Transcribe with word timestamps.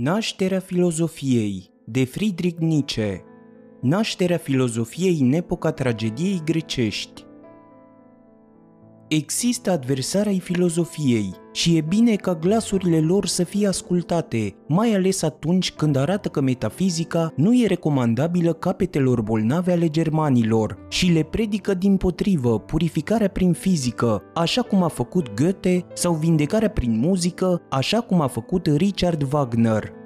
Nașterea 0.00 0.60
filozofiei 0.60 1.70
de 1.84 2.04
Friedrich 2.04 2.58
Nietzsche. 2.58 3.24
Nașterea 3.80 4.36
filozofiei 4.38 5.18
în 5.20 5.32
epoca 5.32 5.72
tragediei 5.72 6.40
grecești 6.44 7.24
Există 9.08 9.70
adversari 9.70 10.28
ai 10.28 10.38
filozofiei 10.38 11.34
și 11.52 11.76
e 11.76 11.80
bine 11.80 12.14
ca 12.14 12.34
glasurile 12.34 13.00
lor 13.00 13.26
să 13.26 13.44
fie 13.44 13.68
ascultate, 13.68 14.54
mai 14.66 14.94
ales 14.94 15.22
atunci 15.22 15.72
când 15.72 15.96
arată 15.96 16.28
că 16.28 16.40
metafizica 16.40 17.32
nu 17.36 17.54
e 17.54 17.66
recomandabilă 17.66 18.52
capetelor 18.52 19.22
bolnave 19.22 19.72
ale 19.72 19.88
germanilor 19.88 20.78
și 20.88 21.06
le 21.06 21.22
predică 21.22 21.74
din 21.74 21.96
potrivă 21.96 22.58
purificarea 22.58 23.28
prin 23.28 23.52
fizică, 23.52 24.22
așa 24.34 24.62
cum 24.62 24.82
a 24.82 24.88
făcut 24.88 25.34
Goethe, 25.34 25.84
sau 25.94 26.14
vindecarea 26.14 26.70
prin 26.70 26.98
muzică, 26.98 27.62
așa 27.70 28.00
cum 28.00 28.20
a 28.20 28.26
făcut 28.26 28.66
Richard 28.66 29.32
Wagner 29.32 29.97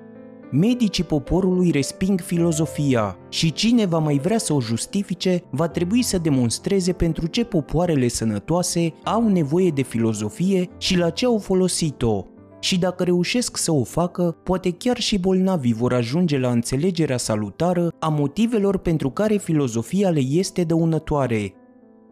medicii 0.53 1.05
poporului 1.05 1.70
resping 1.70 2.20
filozofia 2.20 3.16
și 3.29 3.52
cine 3.52 3.87
va 3.87 3.98
mai 3.98 4.19
vrea 4.19 4.38
să 4.38 4.52
o 4.52 4.61
justifice 4.61 5.42
va 5.51 5.69
trebui 5.69 6.02
să 6.02 6.19
demonstreze 6.19 6.92
pentru 6.92 7.27
ce 7.27 7.45
popoarele 7.45 8.09
sănătoase 8.09 8.95
au 9.05 9.28
nevoie 9.28 9.70
de 9.70 9.83
filozofie 9.83 10.69
și 10.78 10.97
la 10.97 11.11
ce 11.11 11.27
au 11.27 11.38
folosit-o. 11.38 12.25
Și 12.61 12.78
dacă 12.78 13.05
reușesc 13.05 13.56
să 13.56 13.73
o 13.73 13.84
facă, 13.84 14.37
poate 14.42 14.70
chiar 14.70 14.98
și 14.98 15.19
bolnavii 15.19 15.73
vor 15.73 15.92
ajunge 15.92 16.38
la 16.38 16.51
înțelegerea 16.51 17.16
salutară 17.16 17.92
a 17.98 18.09
motivelor 18.09 18.78
pentru 18.78 19.11
care 19.11 19.37
filozofia 19.37 20.11
le 20.11 20.20
este 20.20 20.64
dăunătoare 20.64 21.55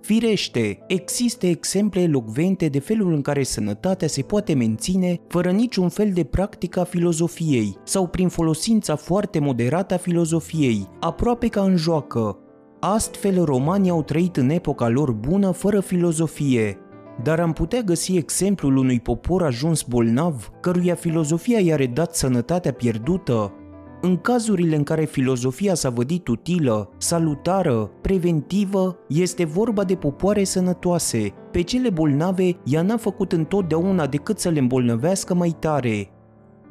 Firește, 0.00 0.78
există 0.86 1.46
exemple 1.46 2.00
elocvente 2.00 2.68
de 2.68 2.78
felul 2.78 3.12
în 3.12 3.20
care 3.20 3.42
sănătatea 3.42 4.08
se 4.08 4.22
poate 4.22 4.54
menține 4.54 5.20
fără 5.28 5.50
niciun 5.50 5.88
fel 5.88 6.10
de 6.12 6.24
practică 6.24 6.80
a 6.80 6.84
filozofiei 6.84 7.76
sau 7.84 8.06
prin 8.06 8.28
folosința 8.28 8.96
foarte 8.96 9.38
moderată 9.38 9.94
a 9.94 9.96
filozofiei, 9.96 10.88
aproape 11.00 11.48
ca 11.48 11.62
în 11.62 11.76
joacă. 11.76 12.38
Astfel, 12.80 13.44
romanii 13.44 13.90
au 13.90 14.02
trăit 14.02 14.36
în 14.36 14.50
epoca 14.50 14.88
lor 14.88 15.12
bună 15.12 15.50
fără 15.50 15.80
filozofie, 15.80 16.78
dar 17.22 17.40
am 17.40 17.52
putea 17.52 17.80
găsi 17.80 18.16
exemplul 18.16 18.76
unui 18.76 19.00
popor 19.00 19.42
ajuns 19.42 19.82
bolnav, 19.82 20.50
căruia 20.60 20.94
filozofia 20.94 21.58
i-a 21.58 21.76
redat 21.76 22.14
sănătatea 22.14 22.72
pierdută, 22.72 23.54
în 24.02 24.16
cazurile 24.16 24.76
în 24.76 24.82
care 24.82 25.04
filozofia 25.04 25.74
s-a 25.74 25.90
vădit 25.90 26.28
utilă, 26.28 26.90
salutară, 26.98 27.90
preventivă, 28.00 28.98
este 29.08 29.44
vorba 29.44 29.84
de 29.84 29.94
popoare 29.94 30.44
sănătoase. 30.44 31.34
Pe 31.52 31.62
cele 31.62 31.90
bolnave, 31.90 32.56
ea 32.64 32.82
n-a 32.82 32.96
făcut 32.96 33.32
întotdeauna 33.32 34.06
decât 34.06 34.38
să 34.38 34.48
le 34.48 34.58
îmbolnăvească 34.58 35.34
mai 35.34 35.56
tare. 35.58 36.10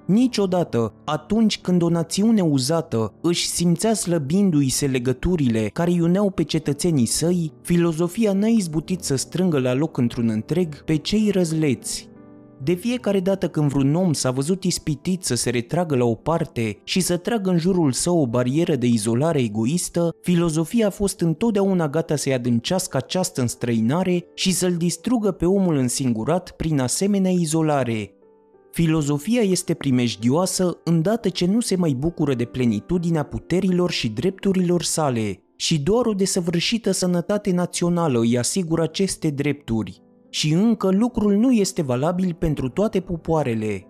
Niciodată, 0.05 0.94
atunci 1.05 1.59
când 1.59 1.81
o 1.81 1.89
națiune 1.89 2.41
uzată 2.41 3.13
își 3.22 3.47
simțea 3.47 3.94
slăbindu-i 3.94 4.69
se 4.69 4.88
legăturile 4.88 5.69
care 5.73 5.91
iuneau 5.91 6.30
pe 6.30 6.44
cetățenii 6.44 7.05
săi, 7.05 7.52
filozofia 7.61 8.33
n-a 8.33 8.47
izbutit 8.47 9.03
să 9.03 9.16
strângă 9.16 9.59
la 9.59 9.73
loc 9.73 9.97
într-un 9.97 10.30
întreg 10.30 10.83
pe 10.83 10.95
cei 10.95 11.30
răzleți. 11.31 12.09
De 12.64 12.74
fiecare 12.74 13.20
dată 13.20 13.50
când 13.50 13.72
vreun 13.72 13.96
om 13.96 14.14
s-a 14.14 14.32
văzut 14.32 14.64
ispitit 14.64 15.24
să 15.24 15.36
se 15.36 15.50
retragă 15.50 15.96
la 15.96 16.06
o 16.06 16.16
parte 16.16 16.82
și 16.84 17.00
să 17.00 17.18
tragă 17.18 17.50
în 17.50 17.58
jurul 17.58 17.92
său 17.92 18.22
o 18.22 18.28
barieră 18.28 18.76
de 18.76 18.88
izolare 18.88 19.40
egoistă, 19.40 20.16
filozofia 20.22 20.88
a 20.88 20.90
fost 20.90 21.22
întotdeauna 21.22 21.90
gata 21.90 22.16
să-i 22.16 22.34
adâncească 22.34 22.98
această 22.98 23.42
înstrăinare 23.42 24.26
și 24.34 24.52
să-l 24.52 24.78
distrugă 24.78 25.32
pe 25.32 25.46
omul 25.46 25.76
însingurat 25.76 26.52
prin 26.52 26.80
asemenea 26.80 27.32
izolare. 27.32 28.14
Filozofia 28.72 29.42
este 29.42 29.74
primejdioasă 29.74 30.78
îndată 30.84 31.30
ce 31.30 31.46
nu 31.46 31.60
se 31.60 31.76
mai 31.76 31.94
bucură 31.94 32.34
de 32.34 32.46
plenitudinea 32.46 33.24
puterilor 33.24 33.92
și 33.92 34.10
drepturilor 34.10 34.84
sale, 34.84 35.44
și 35.56 35.80
doar 35.80 36.06
o 36.06 36.14
desăvârșită 36.14 36.92
sănătate 36.92 37.52
națională 37.52 38.19
îi 38.19 38.38
asigură 38.38 38.81
aceste 38.81 39.30
drepturi. 39.30 40.02
Și 40.29 40.53
încă 40.53 40.90
lucrul 40.91 41.34
nu 41.34 41.51
este 41.51 41.81
valabil 41.81 42.35
pentru 42.40 42.69
toate 42.69 43.00
popoarele. 43.00 43.84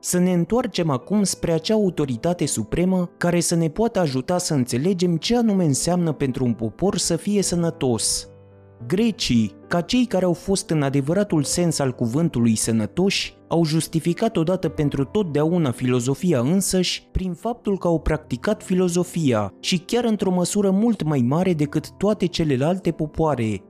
Să 0.00 0.18
ne 0.18 0.32
întoarcem 0.32 0.90
acum 0.90 1.22
spre 1.22 1.52
acea 1.52 1.74
autoritate 1.74 2.46
supremă 2.46 3.10
care 3.16 3.40
să 3.40 3.54
ne 3.54 3.68
poată 3.68 3.98
ajuta 3.98 4.38
să 4.38 4.54
înțelegem 4.54 5.16
ce 5.16 5.36
anume 5.36 5.64
înseamnă 5.64 6.12
pentru 6.12 6.44
un 6.44 6.52
popor 6.52 6.96
să 6.96 7.16
fie 7.16 7.42
sănătos. 7.42 8.26
Grecii, 8.86 9.54
ca 9.68 9.80
cei 9.80 10.04
care 10.06 10.24
au 10.24 10.32
fost 10.32 10.70
în 10.70 10.82
adevăratul 10.82 11.42
sens 11.42 11.78
al 11.78 11.92
cuvântului 11.92 12.54
sănătoși, 12.54 13.36
au 13.48 13.64
justificat 13.64 14.36
odată 14.36 14.68
pentru 14.68 15.04
totdeauna 15.04 15.70
filozofia 15.70 16.40
însăși 16.40 17.08
prin 17.12 17.32
faptul 17.32 17.78
că 17.78 17.86
au 17.86 18.00
practicat 18.00 18.62
filozofia 18.62 19.52
și 19.60 19.78
chiar 19.78 20.04
într-o 20.04 20.30
măsură 20.30 20.70
mult 20.70 21.02
mai 21.02 21.24
mare 21.28 21.52
decât 21.52 21.90
toate 21.90 22.26
celelalte 22.26 22.90
popoare, 22.90 23.62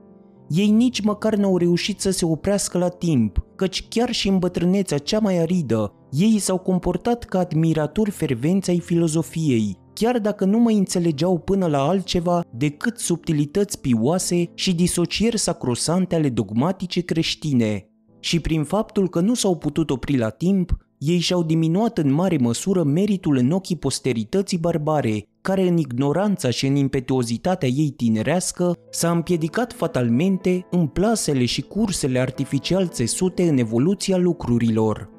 ei 0.49 0.69
nici 0.69 1.01
măcar 1.01 1.35
n-au 1.35 1.57
reușit 1.57 1.99
să 1.99 2.09
se 2.09 2.25
oprească 2.25 2.77
la 2.77 2.89
timp, 2.89 3.45
căci 3.55 3.87
chiar 3.87 4.11
și 4.11 4.27
în 4.27 4.39
bătrânețea 4.39 4.97
cea 4.97 5.19
mai 5.19 5.37
aridă, 5.37 5.93
ei 6.11 6.39
s-au 6.39 6.57
comportat 6.57 7.23
ca 7.23 7.39
admiratori 7.39 8.11
fervenți 8.11 8.69
ai 8.69 8.79
filozofiei, 8.79 9.77
chiar 9.93 10.19
dacă 10.19 10.45
nu 10.45 10.59
mai 10.59 10.77
înțelegeau 10.77 11.37
până 11.37 11.67
la 11.67 11.81
altceva 11.81 12.43
decât 12.51 12.99
subtilități 12.99 13.81
pioase 13.81 14.51
și 14.53 14.75
disocieri 14.75 15.37
sacrosante 15.37 16.15
ale 16.15 16.29
dogmatice 16.29 17.01
creștine. 17.01 17.87
Și 18.19 18.39
prin 18.39 18.63
faptul 18.63 19.09
că 19.09 19.19
nu 19.19 19.33
s-au 19.33 19.57
putut 19.57 19.89
opri 19.89 20.17
la 20.17 20.29
timp, 20.29 20.77
ei 21.05 21.19
și-au 21.19 21.43
diminuat 21.43 21.97
în 21.97 22.11
mare 22.13 22.37
măsură 22.37 22.83
meritul 22.83 23.37
în 23.37 23.51
ochii 23.51 23.75
posterității 23.75 24.57
barbare, 24.57 25.27
care 25.41 25.67
în 25.67 25.77
ignoranța 25.77 26.49
și 26.49 26.67
în 26.67 26.75
impetuozitatea 26.75 27.69
ei 27.69 27.89
tinerească 27.89 28.73
s-a 28.89 29.11
împiedicat 29.11 29.73
fatalmente 29.73 30.67
în 30.71 30.87
plasele 30.87 31.45
și 31.45 31.61
cursele 31.61 32.19
artificial 32.19 32.87
țesute 32.87 33.49
în 33.49 33.57
evoluția 33.57 34.17
lucrurilor. 34.17 35.09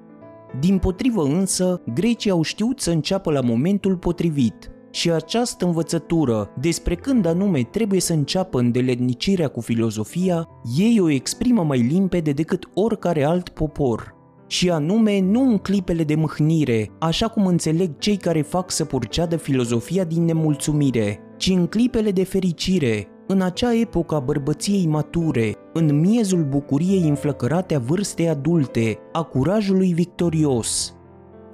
Din 0.60 0.78
potrivă 0.78 1.22
însă, 1.22 1.82
grecii 1.94 2.30
au 2.30 2.42
știut 2.42 2.80
să 2.80 2.90
înceapă 2.90 3.30
la 3.30 3.40
momentul 3.40 3.96
potrivit 3.96 4.70
și 4.90 5.10
această 5.10 5.64
învățătură 5.64 6.50
despre 6.60 6.94
când 6.94 7.26
anume 7.26 7.62
trebuie 7.62 8.00
să 8.00 8.12
înceapă 8.12 8.58
îndeletnicirea 8.58 9.48
cu 9.48 9.60
filozofia, 9.60 10.48
ei 10.76 11.00
o 11.00 11.10
exprimă 11.10 11.62
mai 11.62 11.78
limpede 11.78 12.32
decât 12.32 12.68
oricare 12.74 13.24
alt 13.24 13.48
popor 13.48 14.14
și 14.54 14.70
anume 14.70 15.20
nu 15.20 15.42
în 15.42 15.58
clipele 15.58 16.04
de 16.04 16.14
mâhnire, 16.14 16.90
așa 16.98 17.28
cum 17.28 17.46
înțeleg 17.46 17.98
cei 17.98 18.16
care 18.16 18.42
fac 18.42 18.70
să 18.70 18.84
purceadă 18.84 19.36
filozofia 19.36 20.04
din 20.04 20.24
nemulțumire, 20.24 21.20
ci 21.36 21.48
în 21.48 21.66
clipele 21.66 22.10
de 22.10 22.24
fericire, 22.24 23.06
în 23.26 23.40
acea 23.40 23.74
epocă 23.74 24.14
a 24.14 24.20
bărbăției 24.20 24.86
mature, 24.86 25.54
în 25.72 26.00
miezul 26.00 26.44
bucuriei 26.44 27.08
înflăcărate 27.08 27.74
a 27.74 27.78
vârstei 27.78 28.28
adulte, 28.28 28.98
a 29.12 29.22
curajului 29.22 29.92
victorios. 29.92 30.94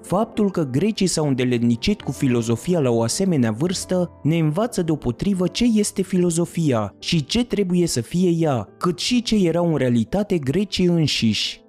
Faptul 0.02 0.50
că 0.50 0.62
grecii 0.70 1.06
s-au 1.06 1.26
îndeletnicit 1.26 2.00
cu 2.00 2.12
filozofia 2.12 2.80
la 2.80 2.90
o 2.90 3.02
asemenea 3.02 3.50
vârstă 3.50 4.10
ne 4.22 4.38
învață 4.38 4.82
deopotrivă 4.82 5.46
ce 5.46 5.64
este 5.74 6.02
filozofia 6.02 6.94
și 6.98 7.24
ce 7.24 7.44
trebuie 7.44 7.86
să 7.86 8.00
fie 8.00 8.30
ea, 8.30 8.68
cât 8.78 8.98
și 8.98 9.22
ce 9.22 9.46
erau 9.46 9.70
în 9.70 9.76
realitate 9.76 10.38
grecii 10.38 10.86
înșiși. 10.86 11.59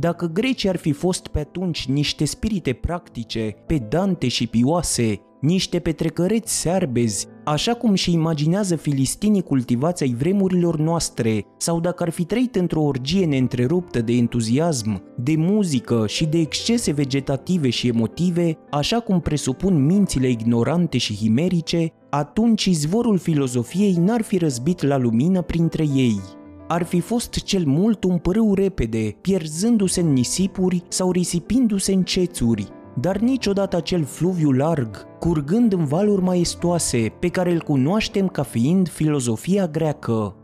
Dacă 0.00 0.26
grecii 0.26 0.68
ar 0.68 0.76
fi 0.76 0.92
fost 0.92 1.26
pe 1.26 1.38
atunci 1.38 1.86
niște 1.86 2.24
spirite 2.24 2.72
practice, 2.72 3.54
pedante 3.66 4.28
și 4.28 4.46
pioase, 4.46 5.20
niște 5.40 5.78
petrecăreți 5.78 6.60
searbezi, 6.60 7.26
așa 7.44 7.74
cum 7.74 7.94
și 7.94 8.12
imaginează 8.12 8.76
filistinii 8.76 9.42
cultivați 9.42 10.02
ai 10.02 10.14
vremurilor 10.18 10.78
noastre, 10.78 11.44
sau 11.56 11.80
dacă 11.80 12.02
ar 12.02 12.10
fi 12.10 12.24
trăit 12.24 12.56
într-o 12.56 12.82
orgie 12.82 13.26
neîntreruptă 13.26 14.00
de 14.00 14.12
entuziasm, 14.12 15.02
de 15.16 15.34
muzică 15.36 16.04
și 16.06 16.26
de 16.26 16.38
excese 16.38 16.92
vegetative 16.92 17.70
și 17.70 17.88
emotive, 17.88 18.58
așa 18.70 19.00
cum 19.00 19.20
presupun 19.20 19.84
mințile 19.84 20.28
ignorante 20.28 20.98
și 20.98 21.14
himerice, 21.14 21.92
atunci 22.10 22.64
izvorul 22.64 23.18
filozofiei 23.18 23.94
n-ar 23.94 24.22
fi 24.22 24.38
răzbit 24.38 24.82
la 24.82 24.96
lumină 24.96 25.42
printre 25.42 25.84
ei 25.94 26.20
ar 26.68 26.82
fi 26.82 27.00
fost 27.00 27.34
cel 27.34 27.66
mult 27.66 28.04
un 28.04 28.18
părâu 28.18 28.54
repede, 28.54 29.16
pierzându-se 29.20 30.00
în 30.00 30.12
nisipuri 30.12 30.82
sau 30.88 31.10
risipindu-se 31.10 31.92
în 31.92 32.02
cețuri, 32.02 32.68
dar 33.00 33.16
niciodată 33.16 33.76
acel 33.76 34.04
fluviu 34.04 34.50
larg, 34.50 35.06
curgând 35.18 35.72
în 35.72 35.84
valuri 35.84 36.22
maestoase, 36.22 37.12
pe 37.20 37.28
care 37.28 37.52
îl 37.52 37.60
cunoaștem 37.60 38.28
ca 38.28 38.42
fiind 38.42 38.88
filozofia 38.88 39.66
greacă. 39.66 40.36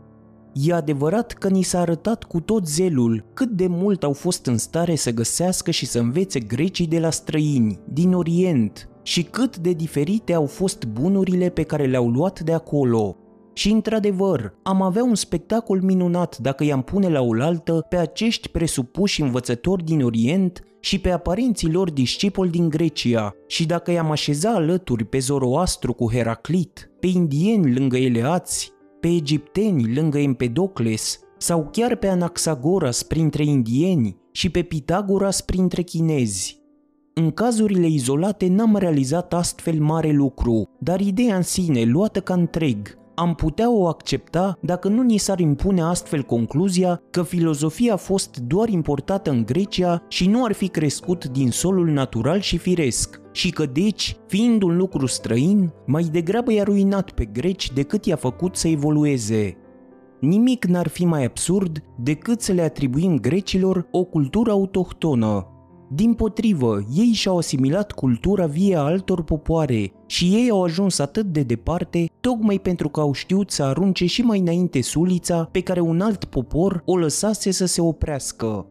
E 0.53 0.73
adevărat 0.73 1.31
că 1.31 1.49
ni 1.49 1.61
s-a 1.61 1.79
arătat 1.79 2.23
cu 2.23 2.39
tot 2.39 2.67
zelul 2.67 3.25
cât 3.33 3.49
de 3.49 3.67
mult 3.67 4.03
au 4.03 4.13
fost 4.13 4.45
în 4.45 4.57
stare 4.57 4.95
să 4.95 5.11
găsească 5.11 5.71
și 5.71 5.85
să 5.85 5.99
învețe 5.99 6.39
grecii 6.39 6.87
de 6.87 6.99
la 6.99 7.09
străini, 7.09 7.79
din 7.93 8.13
Orient, 8.13 8.89
și 9.03 9.23
cât 9.23 9.57
de 9.57 9.71
diferite 9.71 10.33
au 10.33 10.45
fost 10.45 10.85
bunurile 10.85 11.49
pe 11.49 11.63
care 11.63 11.85
le-au 11.85 12.09
luat 12.09 12.39
de 12.39 12.53
acolo, 12.53 13.15
și 13.57 13.71
într-adevăr, 13.71 14.53
am 14.63 14.81
avea 14.81 15.03
un 15.03 15.15
spectacol 15.15 15.81
minunat 15.81 16.37
dacă 16.37 16.63
i-am 16.63 16.81
pune 16.81 17.09
la 17.09 17.21
oaltă 17.21 17.85
pe 17.89 17.95
acești 17.95 18.49
presupuși 18.49 19.21
învățători 19.21 19.83
din 19.83 20.03
Orient 20.03 20.63
și 20.79 20.99
pe 20.99 21.09
aparenții 21.09 21.71
lor 21.71 21.91
discipoli 21.91 22.49
din 22.49 22.69
Grecia 22.69 23.35
și 23.47 23.65
dacă 23.65 23.91
i-am 23.91 24.11
așeza 24.11 24.49
alături 24.49 25.05
pe 25.05 25.19
Zoroastru 25.19 25.93
cu 25.93 26.11
Heraclit, 26.11 26.91
pe 26.99 27.07
indieni 27.07 27.73
lângă 27.73 27.97
Eleați, 27.97 28.71
pe 28.99 29.07
egipteni 29.07 29.95
lângă 29.95 30.19
Empedocles 30.19 31.19
sau 31.37 31.69
chiar 31.71 31.95
pe 31.95 32.07
Anaxagoras 32.07 33.03
printre 33.03 33.43
indieni 33.43 34.17
și 34.31 34.49
pe 34.49 34.61
Pitagoras 34.61 35.41
printre 35.41 35.81
chinezi. 35.81 36.63
În 37.13 37.31
cazurile 37.31 37.87
izolate 37.87 38.47
n-am 38.47 38.75
realizat 38.75 39.33
astfel 39.33 39.79
mare 39.79 40.11
lucru, 40.11 40.69
dar 40.79 40.99
ideea 40.99 41.35
în 41.35 41.41
sine, 41.41 41.83
luată 41.83 42.19
ca 42.21 42.33
întreg, 42.33 42.97
am 43.15 43.35
putea 43.35 43.71
o 43.71 43.87
accepta 43.87 44.57
dacă 44.61 44.87
nu 44.87 45.01
ni 45.01 45.17
s-ar 45.17 45.39
impune 45.39 45.81
astfel 45.81 46.23
concluzia 46.23 47.01
că 47.11 47.23
filozofia 47.23 47.93
a 47.93 47.97
fost 47.97 48.37
doar 48.37 48.69
importată 48.69 49.29
în 49.29 49.45
Grecia 49.45 50.01
și 50.07 50.27
nu 50.27 50.43
ar 50.43 50.51
fi 50.51 50.67
crescut 50.67 51.25
din 51.27 51.51
solul 51.51 51.87
natural 51.87 52.39
și 52.39 52.57
firesc, 52.57 53.21
și 53.31 53.49
că 53.49 53.65
deci, 53.65 54.17
fiind 54.27 54.61
un 54.61 54.77
lucru 54.77 55.05
străin, 55.05 55.73
mai 55.85 56.03
degrabă 56.03 56.53
i-a 56.53 56.63
ruinat 56.63 57.11
pe 57.11 57.25
greci 57.25 57.71
decât 57.73 58.05
i-a 58.05 58.15
făcut 58.15 58.55
să 58.55 58.67
evolueze. 58.67 59.57
Nimic 60.19 60.65
n-ar 60.65 60.87
fi 60.87 61.05
mai 61.05 61.23
absurd 61.23 61.83
decât 61.97 62.41
să 62.41 62.51
le 62.51 62.61
atribuim 62.61 63.19
grecilor 63.19 63.87
o 63.91 64.03
cultură 64.03 64.51
autohtonă, 64.51 65.54
din 65.89 66.13
potrivă, 66.13 66.85
ei 66.95 67.11
și-au 67.13 67.37
asimilat 67.37 67.91
cultura 67.91 68.45
vie 68.45 68.75
a 68.75 68.79
altor 68.79 69.23
popoare 69.23 69.91
și 70.05 70.25
ei 70.25 70.49
au 70.49 70.63
ajuns 70.63 70.99
atât 70.99 71.25
de 71.25 71.41
departe 71.41 72.09
tocmai 72.19 72.59
pentru 72.59 72.89
că 72.89 72.99
au 72.99 73.13
știut 73.13 73.51
să 73.51 73.63
arunce 73.63 74.05
și 74.05 74.21
mai 74.21 74.39
înainte 74.39 74.81
sulița 74.81 75.49
pe 75.51 75.61
care 75.61 75.79
un 75.79 76.01
alt 76.01 76.25
popor 76.25 76.81
o 76.85 76.97
lăsase 76.97 77.51
să 77.51 77.65
se 77.65 77.81
oprească. 77.81 78.67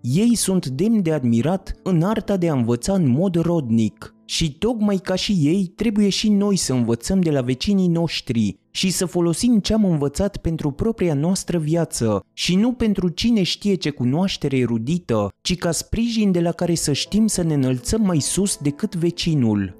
Ei 0.00 0.34
sunt 0.34 0.66
demni 0.66 1.02
de 1.02 1.12
admirat 1.12 1.74
în 1.82 2.02
arta 2.02 2.36
de 2.36 2.48
a 2.48 2.54
învăța 2.54 2.92
în 2.92 3.08
mod 3.08 3.34
rodnic 3.34 4.17
și 4.30 4.52
tocmai 4.52 4.96
ca 4.96 5.14
și 5.14 5.32
ei 5.32 5.72
trebuie 5.76 6.08
și 6.08 6.28
noi 6.28 6.56
să 6.56 6.72
învățăm 6.72 7.20
de 7.20 7.30
la 7.30 7.40
vecinii 7.40 7.88
noștri 7.88 8.56
și 8.70 8.90
să 8.90 9.06
folosim 9.06 9.58
ce 9.58 9.72
am 9.72 9.84
învățat 9.84 10.36
pentru 10.36 10.70
propria 10.70 11.14
noastră 11.14 11.58
viață 11.58 12.24
și 12.32 12.56
nu 12.56 12.72
pentru 12.72 13.08
cine 13.08 13.42
știe 13.42 13.74
ce 13.74 13.90
cunoaștere 13.90 14.58
erudită, 14.58 15.32
ci 15.40 15.56
ca 15.56 15.70
sprijin 15.70 16.32
de 16.32 16.40
la 16.40 16.52
care 16.52 16.74
să 16.74 16.92
știm 16.92 17.26
să 17.26 17.42
ne 17.42 17.54
înălțăm 17.54 18.02
mai 18.02 18.20
sus 18.20 18.56
decât 18.56 18.94
vecinul. 18.94 19.77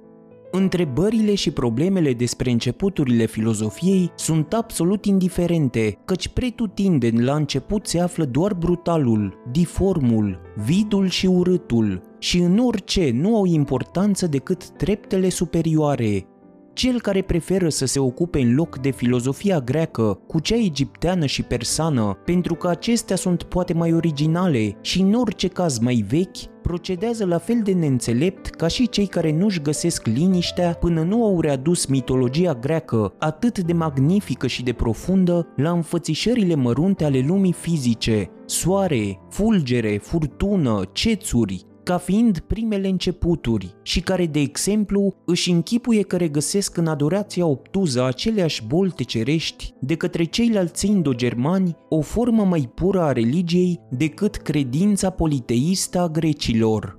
Întrebările 0.50 1.34
și 1.34 1.50
problemele 1.50 2.12
despre 2.12 2.50
începuturile 2.50 3.26
filozofiei 3.26 4.12
sunt 4.14 4.52
absolut 4.52 5.04
indiferente, 5.04 5.98
căci 6.04 6.28
pretutindeni 6.28 7.22
la 7.22 7.34
început 7.34 7.86
se 7.86 8.00
află 8.00 8.24
doar 8.24 8.54
brutalul, 8.54 9.42
diformul, 9.50 10.40
vidul 10.66 11.08
și 11.08 11.26
urâtul, 11.26 12.02
și 12.18 12.38
în 12.38 12.58
orice 12.58 13.10
nu 13.14 13.36
au 13.36 13.44
importanță 13.44 14.26
decât 14.26 14.68
treptele 14.68 15.28
superioare, 15.28 16.26
cel 16.78 17.00
care 17.00 17.22
preferă 17.22 17.68
să 17.68 17.86
se 17.86 17.98
ocupe 17.98 18.40
în 18.40 18.54
loc 18.54 18.78
de 18.78 18.90
filozofia 18.90 19.60
greacă 19.60 20.20
cu 20.26 20.40
cea 20.40 20.56
egipteană 20.56 21.26
și 21.26 21.42
persană, 21.42 22.18
pentru 22.24 22.54
că 22.54 22.68
acestea 22.68 23.16
sunt 23.16 23.42
poate 23.42 23.72
mai 23.72 23.92
originale 23.92 24.76
și 24.80 25.00
în 25.00 25.14
orice 25.14 25.48
caz 25.48 25.78
mai 25.78 26.04
vechi, 26.08 26.60
procedează 26.62 27.24
la 27.24 27.38
fel 27.38 27.60
de 27.62 27.72
neînțelept 27.72 28.46
ca 28.46 28.66
și 28.66 28.88
cei 28.88 29.06
care 29.06 29.32
nu-și 29.32 29.62
găsesc 29.62 30.06
liniștea 30.06 30.74
până 30.74 31.02
nu 31.02 31.24
au 31.24 31.40
readus 31.40 31.86
mitologia 31.86 32.54
greacă 32.54 33.14
atât 33.18 33.58
de 33.58 33.72
magnifică 33.72 34.46
și 34.46 34.62
de 34.62 34.72
profundă 34.72 35.46
la 35.56 35.70
înfățișările 35.70 36.54
mărunte 36.54 37.04
ale 37.04 37.24
lumii 37.26 37.52
fizice, 37.52 38.30
soare, 38.46 39.20
fulgere, 39.30 39.98
furtună, 40.02 40.82
cețuri, 40.92 41.66
ca 41.88 41.98
fiind 41.98 42.38
primele 42.38 42.88
începuturi 42.88 43.74
și 43.82 44.00
care, 44.00 44.26
de 44.26 44.38
exemplu, 44.40 45.14
își 45.24 45.50
închipuie 45.50 46.02
că 46.02 46.16
regăsesc 46.16 46.76
în 46.76 46.86
adorația 46.86 47.46
obtuză 47.46 48.04
aceleași 48.04 48.66
bolte 48.66 49.02
cerești 49.02 49.72
de 49.80 49.94
către 49.94 50.24
ceilalți 50.24 50.86
indo-germani 50.86 51.76
o 51.88 52.00
formă 52.00 52.44
mai 52.44 52.70
pură 52.74 53.00
a 53.00 53.12
religiei 53.12 53.80
decât 53.90 54.36
credința 54.36 55.10
politeistă 55.10 56.00
a 56.00 56.08
grecilor. 56.08 56.98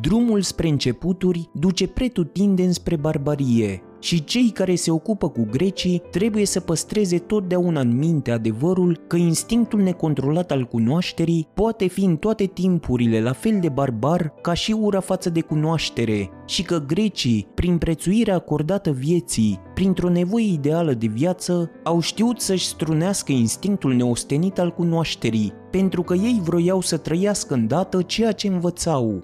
Drumul 0.00 0.42
spre 0.42 0.68
începuturi 0.68 1.50
duce 1.54 1.86
pretutindeni 1.86 2.74
spre 2.74 2.96
barbarie, 2.96 3.82
și 4.00 4.24
cei 4.24 4.50
care 4.50 4.74
se 4.74 4.90
ocupă 4.90 5.28
cu 5.28 5.46
grecii 5.50 6.02
trebuie 6.10 6.46
să 6.46 6.60
păstreze 6.60 7.18
totdeauna 7.18 7.80
în 7.80 7.96
minte 7.96 8.30
adevărul 8.30 9.00
că 9.06 9.16
instinctul 9.16 9.80
necontrolat 9.80 10.50
al 10.50 10.64
cunoașterii 10.64 11.48
poate 11.54 11.86
fi 11.86 12.04
în 12.04 12.16
toate 12.16 12.44
timpurile 12.44 13.20
la 13.20 13.32
fel 13.32 13.58
de 13.60 13.68
barbar 13.68 14.34
ca 14.42 14.52
și 14.52 14.72
ura 14.72 15.00
față 15.00 15.30
de 15.30 15.40
cunoaștere 15.40 16.30
și 16.46 16.62
că 16.62 16.84
grecii, 16.86 17.46
prin 17.54 17.78
prețuirea 17.78 18.34
acordată 18.34 18.90
vieții, 18.90 19.60
printr-o 19.74 20.08
nevoie 20.08 20.52
ideală 20.52 20.92
de 20.92 21.06
viață, 21.06 21.70
au 21.84 22.00
știut 22.00 22.40
să-și 22.40 22.66
strunească 22.66 23.32
instinctul 23.32 23.94
neostenit 23.94 24.58
al 24.58 24.70
cunoașterii, 24.70 25.52
pentru 25.70 26.02
că 26.02 26.14
ei 26.14 26.40
vroiau 26.42 26.80
să 26.80 26.96
trăiască 26.96 27.54
îndată 27.54 28.02
ceea 28.02 28.32
ce 28.32 28.48
învățau. 28.48 29.22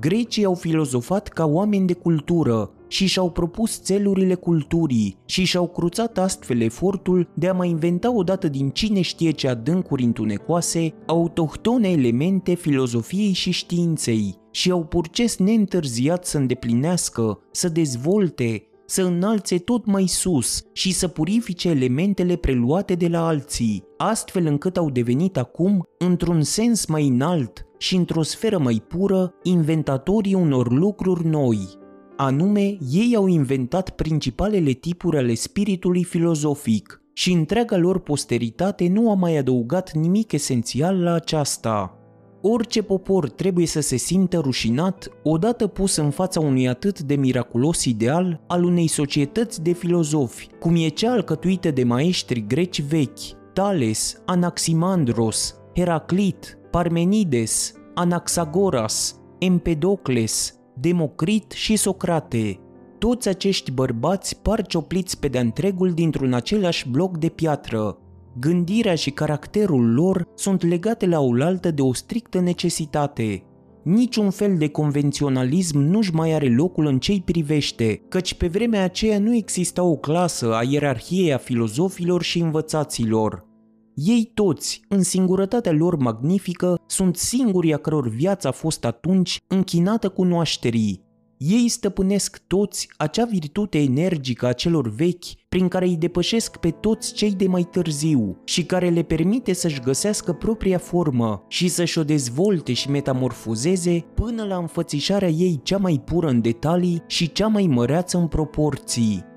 Grecii 0.00 0.44
au 0.44 0.54
filozofat 0.54 1.28
ca 1.28 1.46
oameni 1.46 1.86
de 1.86 1.92
cultură, 1.92 2.70
și 2.92 3.06
și-au 3.06 3.30
propus 3.30 3.82
țelurile 3.82 4.34
culturii 4.34 5.16
și 5.26 5.44
și-au 5.44 5.68
cruțat 5.68 6.18
astfel 6.18 6.60
efortul 6.60 7.28
de 7.34 7.48
a 7.48 7.52
mai 7.52 7.68
inventa 7.68 8.14
odată 8.14 8.48
din 8.48 8.68
cine 8.68 9.00
știe 9.00 9.30
ce 9.30 9.48
adâncuri 9.48 10.02
întunecoase 10.02 10.94
autohtone 11.06 11.88
elemente 11.88 12.54
filozofiei 12.54 13.32
și 13.32 13.50
științei 13.50 14.38
și 14.50 14.70
au 14.70 14.84
purces 14.84 15.36
neîntârziat 15.36 16.24
să 16.26 16.38
îndeplinească, 16.38 17.38
să 17.50 17.68
dezvolte, 17.68 18.66
să 18.86 19.02
înalțe 19.02 19.58
tot 19.58 19.86
mai 19.86 20.06
sus 20.06 20.62
și 20.72 20.92
să 20.92 21.08
purifice 21.08 21.68
elementele 21.68 22.36
preluate 22.36 22.94
de 22.94 23.08
la 23.08 23.26
alții, 23.26 23.84
astfel 23.96 24.46
încât 24.46 24.76
au 24.76 24.90
devenit 24.90 25.36
acum, 25.36 25.82
într-un 25.98 26.42
sens 26.42 26.86
mai 26.86 27.06
înalt 27.06 27.66
și 27.78 27.96
într-o 27.96 28.22
sferă 28.22 28.58
mai 28.58 28.82
pură, 28.88 29.34
inventatorii 29.42 30.34
unor 30.34 30.72
lucruri 30.72 31.26
noi, 31.26 31.80
anume 32.24 32.76
ei 32.90 33.12
au 33.16 33.26
inventat 33.26 33.90
principalele 33.90 34.72
tipuri 34.72 35.16
ale 35.16 35.34
spiritului 35.34 36.04
filozofic 36.04 37.02
și 37.12 37.32
întreaga 37.32 37.76
lor 37.76 37.98
posteritate 37.98 38.88
nu 38.88 39.10
a 39.10 39.14
mai 39.14 39.36
adăugat 39.36 39.92
nimic 39.92 40.32
esențial 40.32 41.02
la 41.02 41.12
aceasta. 41.12 41.96
Orice 42.42 42.82
popor 42.82 43.30
trebuie 43.30 43.66
să 43.66 43.80
se 43.80 43.96
simtă 43.96 44.38
rușinat 44.38 45.08
odată 45.22 45.66
pus 45.66 45.96
în 45.96 46.10
fața 46.10 46.40
unui 46.40 46.68
atât 46.68 47.00
de 47.00 47.14
miraculos 47.14 47.84
ideal 47.84 48.40
al 48.46 48.64
unei 48.64 48.86
societăți 48.86 49.62
de 49.62 49.72
filozofi, 49.72 50.48
cum 50.60 50.74
e 50.76 50.88
cea 50.88 51.12
alcătuită 51.12 51.70
de 51.70 51.84
maestri 51.84 52.46
greci 52.46 52.82
vechi, 52.82 53.52
Tales, 53.52 54.22
Anaximandros, 54.26 55.54
Heraclit, 55.74 56.58
Parmenides, 56.70 57.72
Anaxagoras, 57.94 59.20
Empedocles, 59.38 60.61
Democrit 60.82 61.50
și 61.50 61.76
Socrate. 61.76 62.58
Toți 62.98 63.28
acești 63.28 63.70
bărbați 63.70 64.42
par 64.42 64.66
ciopliți 64.66 65.18
pe 65.20 65.28
de 65.28 65.38
întregul 65.38 65.92
dintr-un 65.92 66.32
același 66.32 66.88
bloc 66.88 67.18
de 67.18 67.28
piatră. 67.28 67.98
Gândirea 68.38 68.94
și 68.94 69.10
caracterul 69.10 69.94
lor 69.94 70.28
sunt 70.34 70.62
legate 70.64 71.06
la 71.06 71.20
oaltă 71.20 71.70
de 71.70 71.82
o 71.82 71.92
strictă 71.92 72.40
necesitate. 72.40 73.42
Niciun 73.82 74.30
fel 74.30 74.56
de 74.56 74.68
convenționalism 74.68 75.78
nu-și 75.78 76.14
mai 76.14 76.32
are 76.32 76.54
locul 76.54 76.86
în 76.86 76.98
ce 76.98 77.22
privește, 77.24 78.02
căci 78.08 78.34
pe 78.34 78.46
vremea 78.46 78.82
aceea 78.84 79.18
nu 79.18 79.34
exista 79.34 79.82
o 79.82 79.96
clasă 79.96 80.54
a 80.54 80.62
ierarhiei 80.62 81.32
a 81.32 81.38
filozofilor 81.38 82.22
și 82.22 82.38
învățaților. 82.40 83.50
Ei 83.94 84.30
toți, 84.34 84.80
în 84.88 85.02
singurătatea 85.02 85.72
lor 85.72 85.96
magnifică, 85.96 86.78
sunt 86.86 87.16
singurii 87.16 87.74
a 87.74 87.76
căror 87.76 88.08
viață 88.08 88.48
a 88.48 88.50
fost 88.50 88.84
atunci 88.84 89.40
închinată 89.46 90.08
cunoașterii. 90.08 91.10
Ei 91.36 91.68
stăpânesc 91.68 92.42
toți 92.46 92.88
acea 92.96 93.24
virtute 93.24 93.78
energică 93.78 94.46
a 94.46 94.52
celor 94.52 94.88
vechi 94.88 95.24
prin 95.48 95.68
care 95.68 95.86
îi 95.86 95.96
depășesc 95.96 96.56
pe 96.56 96.70
toți 96.70 97.12
cei 97.12 97.32
de 97.32 97.46
mai 97.46 97.62
târziu 97.70 98.40
și 98.44 98.64
care 98.64 98.88
le 98.88 99.02
permite 99.02 99.52
să-și 99.52 99.80
găsească 99.80 100.32
propria 100.32 100.78
formă 100.78 101.44
și 101.48 101.68
să-și 101.68 101.98
o 101.98 102.04
dezvolte 102.04 102.72
și 102.72 102.90
metamorfozeze 102.90 104.04
până 104.14 104.44
la 104.44 104.56
înfățișarea 104.56 105.28
ei 105.28 105.60
cea 105.62 105.76
mai 105.76 106.02
pură 106.04 106.28
în 106.28 106.40
detalii 106.40 107.02
și 107.06 107.32
cea 107.32 107.46
mai 107.46 107.66
măreață 107.66 108.18
în 108.18 108.26
proporții 108.26 109.30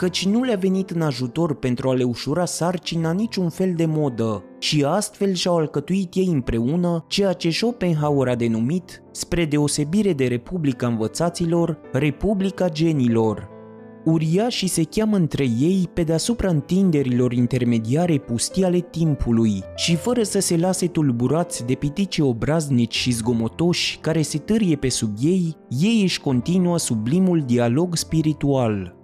căci 0.00 0.26
nu 0.26 0.42
le-a 0.42 0.56
venit 0.56 0.90
în 0.90 1.00
ajutor 1.00 1.54
pentru 1.54 1.88
a 1.88 1.94
le 1.94 2.02
ușura 2.02 2.44
sarcina 2.44 3.12
niciun 3.12 3.48
fel 3.48 3.72
de 3.76 3.86
modă 3.86 4.44
și 4.58 4.84
astfel 4.84 5.32
și-au 5.32 5.56
alcătuit 5.56 6.14
ei 6.14 6.26
împreună 6.26 7.04
ceea 7.08 7.32
ce 7.32 7.50
Schopenhauer 7.50 8.28
a 8.28 8.34
denumit, 8.34 9.02
spre 9.10 9.44
deosebire 9.44 10.12
de 10.12 10.26
Republica 10.26 10.86
Învățaților, 10.86 11.78
Republica 11.92 12.68
Genilor. 12.68 13.48
Uriașii 14.04 14.68
se 14.68 14.82
cheamă 14.84 15.16
între 15.16 15.44
ei 15.44 15.88
pe 15.94 16.02
deasupra 16.02 16.48
întinderilor 16.48 17.32
intermediare 17.32 18.18
pustii 18.18 18.64
ale 18.64 18.80
timpului 18.80 19.62
și 19.76 19.96
fără 19.96 20.22
să 20.22 20.38
se 20.38 20.56
lase 20.56 20.86
tulburați 20.86 21.66
de 21.66 21.74
pitici 21.74 22.18
obraznici 22.18 22.96
și 22.96 23.10
zgomotoși 23.10 23.98
care 23.98 24.22
se 24.22 24.38
târie 24.38 24.76
pe 24.76 24.88
sub 24.88 25.10
ei, 25.20 25.56
ei 25.68 26.02
își 26.02 26.20
continuă 26.20 26.78
sublimul 26.78 27.42
dialog 27.46 27.96
spiritual. 27.96 28.99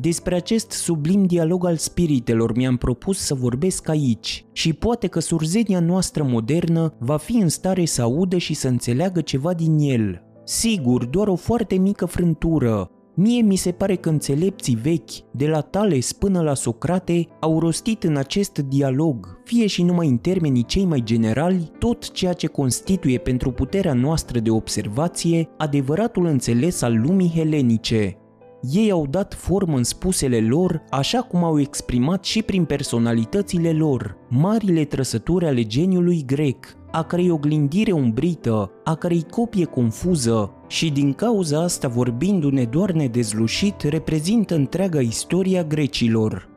Despre 0.00 0.34
acest 0.34 0.70
sublim 0.70 1.24
dialog 1.24 1.66
al 1.66 1.76
spiritelor 1.76 2.56
mi-am 2.56 2.76
propus 2.76 3.18
să 3.18 3.34
vorbesc 3.34 3.88
aici 3.88 4.44
și 4.52 4.72
poate 4.72 5.06
că 5.06 5.20
surzenia 5.20 5.80
noastră 5.80 6.22
modernă 6.22 6.94
va 6.98 7.16
fi 7.16 7.36
în 7.36 7.48
stare 7.48 7.84
să 7.84 8.02
audă 8.02 8.38
și 8.38 8.54
să 8.54 8.68
înțeleagă 8.68 9.20
ceva 9.20 9.54
din 9.54 9.78
el. 9.78 10.22
Sigur, 10.44 11.04
doar 11.04 11.28
o 11.28 11.36
foarte 11.36 11.76
mică 11.76 12.06
frântură, 12.06 12.90
Mie 13.18 13.42
mi 13.42 13.56
se 13.56 13.72
pare 13.72 13.94
că 13.94 14.08
înțelepții 14.08 14.74
vechi, 14.74 15.10
de 15.32 15.46
la 15.46 15.60
Tales 15.60 16.12
până 16.12 16.42
la 16.42 16.54
Socrate, 16.54 17.26
au 17.40 17.60
rostit 17.60 18.04
în 18.04 18.16
acest 18.16 18.58
dialog, 18.58 19.40
fie 19.44 19.66
și 19.66 19.82
numai 19.82 20.08
în 20.08 20.16
termenii 20.16 20.64
cei 20.64 20.84
mai 20.84 21.02
generali, 21.04 21.70
tot 21.78 22.10
ceea 22.10 22.32
ce 22.32 22.46
constituie 22.46 23.18
pentru 23.18 23.50
puterea 23.50 23.92
noastră 23.92 24.38
de 24.38 24.50
observație 24.50 25.48
adevăratul 25.56 26.26
înțeles 26.26 26.82
al 26.82 27.00
lumii 27.00 27.32
helenice. 27.34 28.16
Ei 28.60 28.90
au 28.90 29.06
dat 29.06 29.34
formă 29.34 29.76
în 29.76 29.84
spusele 29.84 30.40
lor, 30.40 30.82
așa 30.90 31.20
cum 31.20 31.44
au 31.44 31.60
exprimat 31.60 32.24
și 32.24 32.42
prin 32.42 32.64
personalitățile 32.64 33.72
lor, 33.72 34.16
marile 34.28 34.84
trăsături 34.84 35.46
ale 35.46 35.62
geniului 35.62 36.22
grec, 36.26 36.76
a 36.90 37.02
cărei 37.02 37.30
oglindire 37.30 37.92
umbrită, 37.92 38.70
a 38.84 38.94
cărei 38.94 39.26
copie 39.30 39.64
confuză 39.64 40.52
și 40.66 40.90
din 40.90 41.12
cauza 41.12 41.62
asta 41.62 41.88
vorbindu-ne 41.88 42.64
doar 42.64 42.90
nedezlușit 42.90 43.80
reprezintă 43.82 44.54
întreaga 44.54 45.00
istoria 45.00 45.64
grecilor. 45.64 46.55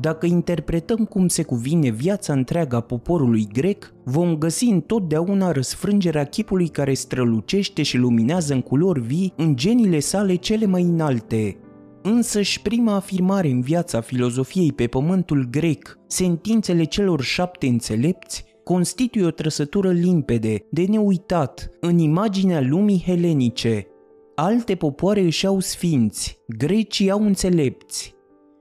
Dacă 0.00 0.26
interpretăm 0.26 1.04
cum 1.04 1.28
se 1.28 1.42
cuvine 1.42 1.90
viața 1.90 2.32
întreagă 2.32 2.76
a 2.76 2.80
poporului 2.80 3.48
grec, 3.52 3.92
vom 4.04 4.36
găsi 4.36 4.64
întotdeauna 4.64 5.52
răsfrângerea 5.52 6.24
chipului 6.24 6.68
care 6.68 6.94
strălucește 6.94 7.82
și 7.82 7.96
luminează 7.96 8.54
în 8.54 8.60
culori 8.60 9.00
vii 9.00 9.32
în 9.36 9.56
genile 9.56 9.98
sale 9.98 10.34
cele 10.34 10.66
mai 10.66 10.82
înalte. 10.82 11.56
Însăși 12.02 12.62
prima 12.62 12.94
afirmare 12.94 13.48
în 13.48 13.60
viața 13.60 14.00
filozofiei 14.00 14.72
pe 14.72 14.86
pământul 14.86 15.48
grec, 15.50 15.98
sentințele 16.06 16.84
celor 16.84 17.20
șapte 17.20 17.66
înțelepți, 17.66 18.44
constituie 18.64 19.24
o 19.24 19.30
trăsătură 19.30 19.90
limpede, 19.90 20.66
de 20.70 20.84
neuitat, 20.84 21.70
în 21.80 21.98
imaginea 21.98 22.60
lumii 22.60 23.02
helenice. 23.06 23.86
Alte 24.34 24.74
popoare 24.74 25.20
își 25.20 25.46
au 25.46 25.60
sfinți, 25.60 26.38
grecii 26.46 27.10
au 27.10 27.22
înțelepți. 27.22 28.18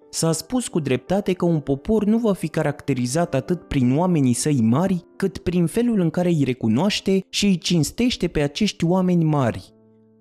S-a 0.10 0.32
spus 0.32 0.68
cu 0.68 0.80
dreptate 0.80 1.34
că 1.34 1.46
un 1.46 1.60
popor 1.60 2.06
nu 2.06 2.18
va 2.18 2.34
fi 2.34 2.48
caracterizat 2.48 3.34
atât 3.34 3.62
prin 3.62 3.98
oamenii 3.98 4.34
săi 4.34 4.62
mari, 4.62 5.06
cât 5.16 5.38
prin 5.38 5.66
felul 5.66 6.00
în 6.00 6.10
care 6.10 6.30
îi 6.30 6.44
recunoaște 6.44 7.25
și 7.30 7.46
îi 7.46 7.58
cinstește 7.58 8.28
pe 8.28 8.42
acești 8.42 8.86
oameni 8.86 9.24
mari. 9.24 9.74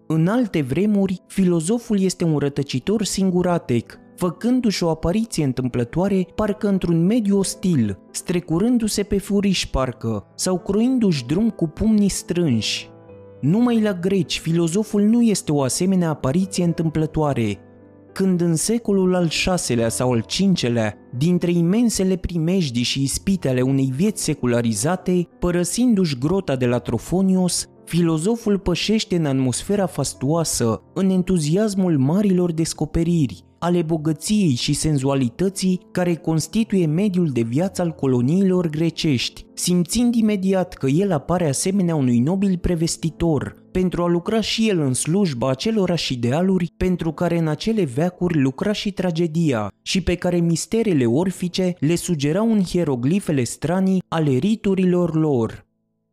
În 0.07 0.26
alte 0.26 0.62
vremuri, 0.62 1.23
filozoful 1.26 2.00
este 2.00 2.25
un 2.25 2.38
rătăcitor 2.38 3.04
singuratec, 3.04 3.99
făcându-și 4.16 4.85
o 4.85 4.88
apariție 4.88 5.45
întâmplătoare 5.45 6.26
parcă 6.35 6.68
într-un 6.68 7.07
mediu 7.07 7.38
ostil, 7.38 7.99
strecurându-se 8.11 9.02
pe 9.02 9.18
furiș 9.18 9.66
parcă, 9.66 10.26
sau 10.35 10.59
croindu-și 10.59 11.26
drum 11.26 11.50
cu 11.50 11.66
pumnii 11.66 12.09
strânși. 12.09 12.90
Numai 13.40 13.80
la 13.80 13.92
greci, 13.92 14.38
filozoful 14.38 15.02
nu 15.02 15.23
este 15.23 15.52
o 15.52 15.62
asemenea 15.62 16.09
apariție 16.09 16.64
întâmplătoare, 16.64 17.59
când 18.18 18.40
în 18.40 18.56
secolul 18.56 19.14
al 19.14 19.30
VI-lea 19.66 19.88
sau 19.88 20.12
al 20.12 20.25
V-lea, 20.60 20.94
dintre 21.16 21.50
imensele 21.50 22.16
primejdii 22.16 22.82
și 22.82 23.02
ispite 23.02 23.48
ale 23.48 23.60
unei 23.60 23.92
vieți 23.96 24.22
secularizate, 24.22 25.28
părăsindu-și 25.38 26.18
grota 26.18 26.56
de 26.56 26.66
la 26.66 26.78
Trofonios, 26.78 27.68
filozoful 27.84 28.58
pășește 28.58 29.16
în 29.16 29.26
atmosfera 29.26 29.87
fastuoasă, 29.87 30.82
în 30.94 31.10
entuziasmul 31.10 31.98
marilor 31.98 32.52
descoperiri, 32.52 33.44
ale 33.58 33.82
bogăției 33.82 34.54
și 34.54 34.72
senzualității 34.72 35.80
care 35.90 36.14
constituie 36.14 36.87
mediul 36.87 37.28
de 37.28 37.42
viață 37.42 37.82
al 37.82 37.90
coloniilor 37.90 38.68
grecești, 38.68 39.44
simțind 39.54 40.14
imediat 40.14 40.75
că 40.75 40.87
el 40.87 41.12
apare 41.12 41.48
asemenea 41.48 41.94
unui 41.94 42.18
nobil 42.18 42.58
prevestitor, 42.60 43.56
pentru 43.78 44.02
a 44.02 44.06
lucra 44.08 44.40
și 44.40 44.68
el 44.68 44.80
în 44.80 44.94
slujba 44.94 45.50
acelorași 45.50 46.12
idealuri 46.12 46.73
pentru 46.76 47.12
care 47.12 47.38
în 47.38 47.49
acele 47.49 47.85
veacuri 47.85 48.40
lucra 48.40 48.73
și 48.73 48.90
tragedia 48.92 49.73
și 49.82 50.00
pe 50.00 50.14
care 50.14 50.37
misterele 50.37 51.06
orfice 51.06 51.75
le 51.78 51.94
sugerau 51.94 52.52
în 52.52 52.62
hieroglifele 52.62 53.44
stranii 53.44 54.02
ale 54.08 54.37
riturilor 54.37 55.14
lor. 55.14 55.67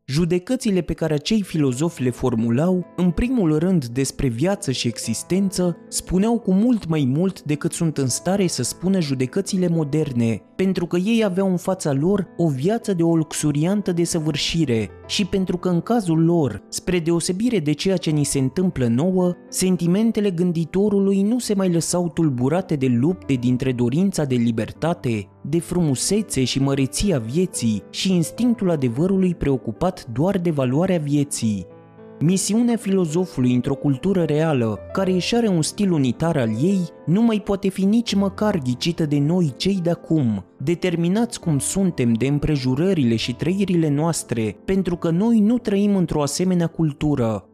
Judecățile 0.08 0.82
pe 0.82 0.94
care 0.94 1.14
acei 1.14 1.42
filozofi 1.42 2.04
le 2.04 2.10
formulau, 2.10 2.86
în 2.96 3.12
primul 3.12 3.60
rând 3.60 3.86
despre 3.86 4.28
viață 4.28 4.72
și 4.72 4.88
existență, 4.88 5.78
spuneau 5.88 6.40
cu 6.40 6.54
mult 6.54 6.88
mai 6.88 7.12
mult 7.16 7.42
decât 7.42 7.72
sunt 7.72 7.98
în 7.98 8.08
stare 8.08 8.48
să 8.48 8.64
spună 8.64 9.00
judecățile 9.00 9.68
moderne, 9.68 10.42
pentru 10.56 10.86
că 10.86 10.98
ei 10.98 11.24
aveau 11.24 11.50
în 11.50 11.58
fața 11.58 11.94
lor 11.94 12.28
o 12.38 12.50
viață 12.50 12.94
de 12.94 13.04
o 13.04 13.16
luxuriantă 13.16 13.92
desăvârșire 13.92 14.90
și 15.08 15.26
pentru 15.26 15.58
că 15.58 15.70
în 15.70 15.82
cazul 15.82 16.24
lor, 16.24 16.64
spre 16.70 17.00
deosebire 17.00 17.60
de 17.60 17.72
ceea 17.72 17.98
ce 17.98 18.10
ni 18.10 18.24
se 18.24 18.40
întâmplă 18.40 18.88
nouă, 18.88 19.34
sentimentele 19.50 20.32
gânditorului 20.32 21.22
nu 21.22 21.40
se 21.40 21.54
mai 21.54 21.72
lăsau 21.72 22.10
tulburate 22.10 22.76
de 22.76 22.88
lupte 22.88 23.34
dintre 23.34 23.72
dorința 23.72 24.24
de 24.24 24.36
libertate, 24.36 25.30
de 25.50 25.60
frumusețe 25.60 26.44
și 26.44 26.60
măreția 26.60 27.20
vieții 27.20 27.84
și 27.90 28.14
instinctul 28.14 28.70
adevărului 28.70 29.36
preocupat 29.36 30.06
doar 30.14 30.38
de 30.38 30.50
valoarea 30.50 30.98
vieții. 30.98 31.68
Misiunea 32.20 32.76
filozofului 32.76 33.54
într-o 33.54 33.76
cultură 33.76 34.24
reală, 34.24 34.80
care 34.94 35.12
își 35.12 35.36
are 35.36 35.48
un 35.48 35.62
stil 35.62 35.92
unitar 35.92 36.38
al 36.38 36.50
ei, 36.50 36.80
nu 37.06 37.22
mai 37.22 37.42
poate 37.46 37.70
fi 37.70 37.86
nici 37.86 38.14
măcar 38.14 38.58
ghicită 38.58 39.06
de 39.06 39.20
noi 39.20 39.54
cei 39.58 39.80
de 39.84 39.90
acum, 39.90 40.46
determinați 40.58 41.40
cum 41.40 41.60
suntem 41.60 42.14
de 42.14 42.28
împrejurările 42.28 43.16
și 43.16 43.34
trăirile 43.34 43.90
noastre, 43.90 44.58
pentru 44.66 44.96
că 44.96 45.10
noi 45.10 45.40
nu 45.40 45.58
trăim 45.58 45.96
într-o 45.96 46.22
asemenea 46.22 46.68
cultură. 46.68 47.50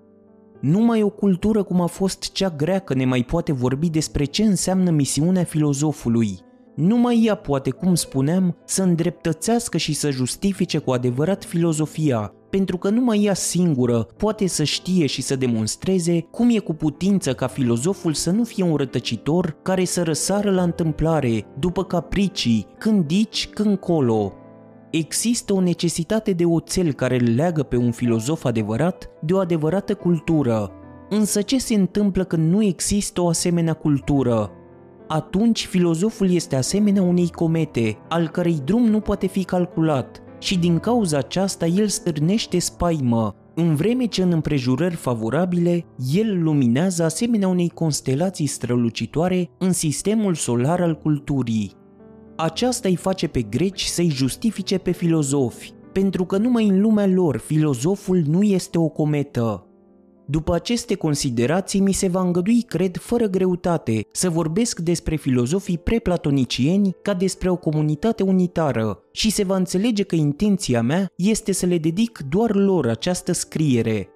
Numai 0.59 1.03
o 1.03 1.09
cultură 1.09 1.63
cum 1.63 1.81
a 1.81 1.85
fost 1.85 2.31
cea 2.31 2.49
greacă 2.49 2.93
ne 2.93 3.05
mai 3.05 3.23
poate 3.23 3.51
vorbi 3.51 3.89
despre 3.89 4.23
ce 4.23 4.43
înseamnă 4.43 4.91
misiunea 4.91 5.43
filozofului, 5.43 6.39
numai 6.75 7.23
ea 7.25 7.35
poate, 7.35 7.69
cum 7.69 7.95
spuneam, 7.95 8.57
să 8.65 8.83
îndreptățească 8.83 9.77
și 9.77 9.93
să 9.93 10.09
justifice 10.09 10.77
cu 10.77 10.91
adevărat 10.91 11.43
filozofia, 11.43 12.33
pentru 12.49 12.77
că 12.77 12.89
numai 12.89 13.23
ea 13.23 13.33
singură 13.33 14.07
poate 14.17 14.47
să 14.47 14.63
știe 14.63 15.05
și 15.05 15.21
să 15.21 15.35
demonstreze 15.35 16.19
cum 16.31 16.49
e 16.49 16.59
cu 16.59 16.73
putință 16.73 17.33
ca 17.33 17.47
filozoful 17.47 18.13
să 18.13 18.31
nu 18.31 18.43
fie 18.43 18.63
un 18.63 18.75
rătăcitor 18.75 19.57
care 19.61 19.85
să 19.85 20.03
răsară 20.03 20.51
la 20.51 20.63
întâmplare, 20.63 21.45
după 21.59 21.83
capricii, 21.83 22.67
când 22.77 23.05
aici, 23.21 23.49
când 23.53 23.77
colo. 23.77 24.33
Există 24.91 25.53
o 25.53 25.61
necesitate 25.61 26.33
de 26.33 26.45
oțel 26.45 26.93
care 26.93 27.19
îl 27.19 27.35
leagă 27.35 27.63
pe 27.63 27.77
un 27.77 27.91
filozof 27.91 28.45
adevărat 28.45 29.09
de 29.21 29.33
o 29.33 29.37
adevărată 29.37 29.95
cultură. 29.95 30.71
Însă 31.09 31.41
ce 31.41 31.57
se 31.57 31.73
întâmplă 31.73 32.23
când 32.23 32.51
nu 32.51 32.63
există 32.63 33.21
o 33.21 33.27
asemenea 33.27 33.73
cultură? 33.73 34.51
Atunci 35.11 35.65
filozoful 35.65 36.31
este 36.31 36.55
asemenea 36.55 37.01
unei 37.01 37.29
comete, 37.29 37.97
al 38.09 38.27
cărei 38.27 38.61
drum 38.65 38.83
nu 38.83 38.99
poate 38.99 39.27
fi 39.27 39.43
calculat, 39.43 40.21
și 40.39 40.57
din 40.57 40.79
cauza 40.79 41.17
aceasta 41.17 41.65
el 41.65 41.87
stârnește 41.87 42.59
spaimă, 42.59 43.35
în 43.55 43.75
vreme 43.75 44.05
ce 44.05 44.23
în 44.23 44.31
împrejurări 44.31 44.95
favorabile, 44.95 45.85
el 46.13 46.43
luminează 46.43 47.03
asemenea 47.03 47.47
unei 47.47 47.69
constelații 47.69 48.45
strălucitoare 48.45 49.49
în 49.57 49.71
sistemul 49.71 50.33
solar 50.33 50.81
al 50.81 50.95
culturii. 50.95 51.71
Aceasta 52.35 52.87
îi 52.87 52.95
face 52.95 53.27
pe 53.27 53.41
greci 53.41 53.83
să-i 53.83 54.09
justifice 54.09 54.77
pe 54.77 54.91
filozofi, 54.91 55.73
pentru 55.91 56.25
că 56.25 56.37
numai 56.37 56.67
în 56.67 56.81
lumea 56.81 57.07
lor 57.07 57.37
filozoful 57.37 58.23
nu 58.27 58.41
este 58.41 58.77
o 58.77 58.87
cometă, 58.87 59.65
după 60.31 60.53
aceste 60.53 60.95
considerații 60.95 61.79
mi 61.79 61.91
se 61.91 62.07
va 62.07 62.21
îngădui, 62.21 62.61
cred, 62.67 62.97
fără 62.97 63.25
greutate, 63.25 64.05
să 64.11 64.29
vorbesc 64.29 64.79
despre 64.79 65.15
filozofii 65.15 65.77
preplatonicieni 65.77 66.95
ca 67.01 67.13
despre 67.13 67.49
o 67.49 67.55
comunitate 67.55 68.23
unitară 68.23 69.03
și 69.11 69.31
se 69.31 69.43
va 69.43 69.55
înțelege 69.55 70.03
că 70.03 70.15
intenția 70.15 70.81
mea 70.81 71.11
este 71.15 71.51
să 71.51 71.65
le 71.65 71.77
dedic 71.77 72.19
doar 72.29 72.55
lor 72.55 72.87
această 72.87 73.31
scriere, 73.31 74.09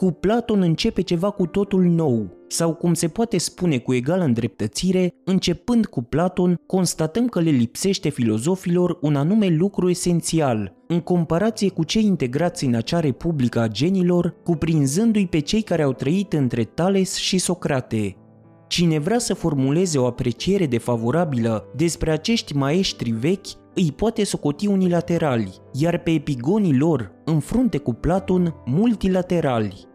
cu 0.00 0.10
Platon 0.12 0.62
începe 0.62 1.00
ceva 1.00 1.30
cu 1.30 1.46
totul 1.46 1.82
nou, 1.82 2.36
sau 2.48 2.74
cum 2.74 2.94
se 2.94 3.08
poate 3.08 3.38
spune 3.38 3.78
cu 3.78 3.94
egală 3.94 4.24
îndreptățire, 4.24 5.14
începând 5.24 5.86
cu 5.86 6.02
Platon, 6.02 6.60
constatăm 6.66 7.26
că 7.26 7.40
le 7.40 7.50
lipsește 7.50 8.08
filozofilor 8.08 8.98
un 9.00 9.16
anume 9.16 9.48
lucru 9.48 9.90
esențial, 9.90 10.76
în 10.86 11.00
comparație 11.00 11.68
cu 11.68 11.84
cei 11.84 12.04
integrați 12.04 12.64
în 12.64 12.74
acea 12.74 13.00
republică 13.00 13.60
a 13.60 13.68
genilor, 13.68 14.34
cuprinzându-i 14.44 15.26
pe 15.26 15.38
cei 15.38 15.62
care 15.62 15.82
au 15.82 15.92
trăit 15.92 16.32
între 16.32 16.64
Tales 16.64 17.14
și 17.14 17.38
Socrate. 17.38 18.16
Cine 18.68 18.98
vrea 18.98 19.18
să 19.18 19.34
formuleze 19.34 19.98
o 19.98 20.06
apreciere 20.06 20.66
defavorabilă 20.66 21.64
despre 21.76 22.10
acești 22.10 22.56
maestri 22.56 23.10
vechi 23.10 23.46
îi 23.74 23.92
poate 23.92 24.24
socoti 24.24 24.66
unilaterali, 24.66 25.54
iar 25.72 25.98
pe 25.98 26.10
epigonii 26.10 26.76
lor, 26.76 27.12
în 27.24 27.40
frunte 27.40 27.78
cu 27.78 27.92
Platon, 27.92 28.54
multilaterali. 28.64 29.88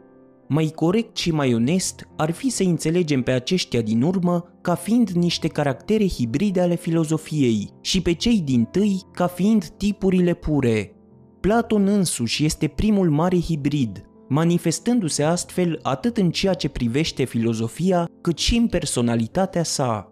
Mai 0.48 0.72
corect 0.76 1.18
și 1.18 1.32
mai 1.32 1.54
onest 1.54 2.08
ar 2.18 2.32
fi 2.32 2.50
să 2.50 2.64
înțelegem 2.64 3.22
pe 3.22 3.32
aceștia 3.32 3.82
din 3.82 4.02
urmă 4.02 4.44
ca 4.62 4.76
fiind 4.76 5.10
niște 5.10 5.48
caractere 5.48 6.08
hibride 6.08 6.62
ale 6.62 6.76
filozofiei 6.76 7.70
și 7.82 8.02
pe 8.02 8.14
cei 8.14 8.42
din 8.42 8.64
tâi 8.64 9.02
ca 9.12 9.28
fiind 9.28 9.66
tipurile 9.68 10.34
pure. 10.34 10.96
Platon 11.40 11.88
însuși 11.88 12.46
este 12.46 12.68
primul 12.68 13.10
mare 13.10 13.40
hibrid, 13.40 14.06
manifestându-se 14.30 15.24
astfel 15.24 15.80
atât 15.82 16.18
în 16.18 16.32
ceea 16.32 16.54
ce 16.54 16.70
privește 16.70 17.24
filozofia, 17.24 18.10
cât 18.22 18.38
și 18.38 18.56
în 18.56 18.68
personalitatea 18.68 19.64
sa. 19.64 20.10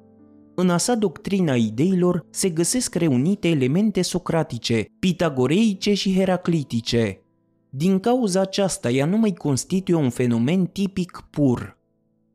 În 0.56 0.70
a 0.70 0.78
sa 0.78 0.96
doctrina 0.96 1.56
ideilor 1.56 2.26
se 2.30 2.50
găsesc 2.50 2.96
reunite 2.96 3.48
elemente 3.48 4.02
socratice, 4.02 4.86
pitagoreice 5.00 5.94
și 5.94 6.14
heraclitice. 6.14 7.23
Din 7.76 8.00
cauza 8.00 8.42
aceasta, 8.42 8.90
ea 8.90 9.06
nu 9.06 9.18
mai 9.18 9.34
constituie 9.34 9.98
un 9.98 10.10
fenomen 10.10 10.66
tipic 10.66 11.24
pur. 11.30 11.78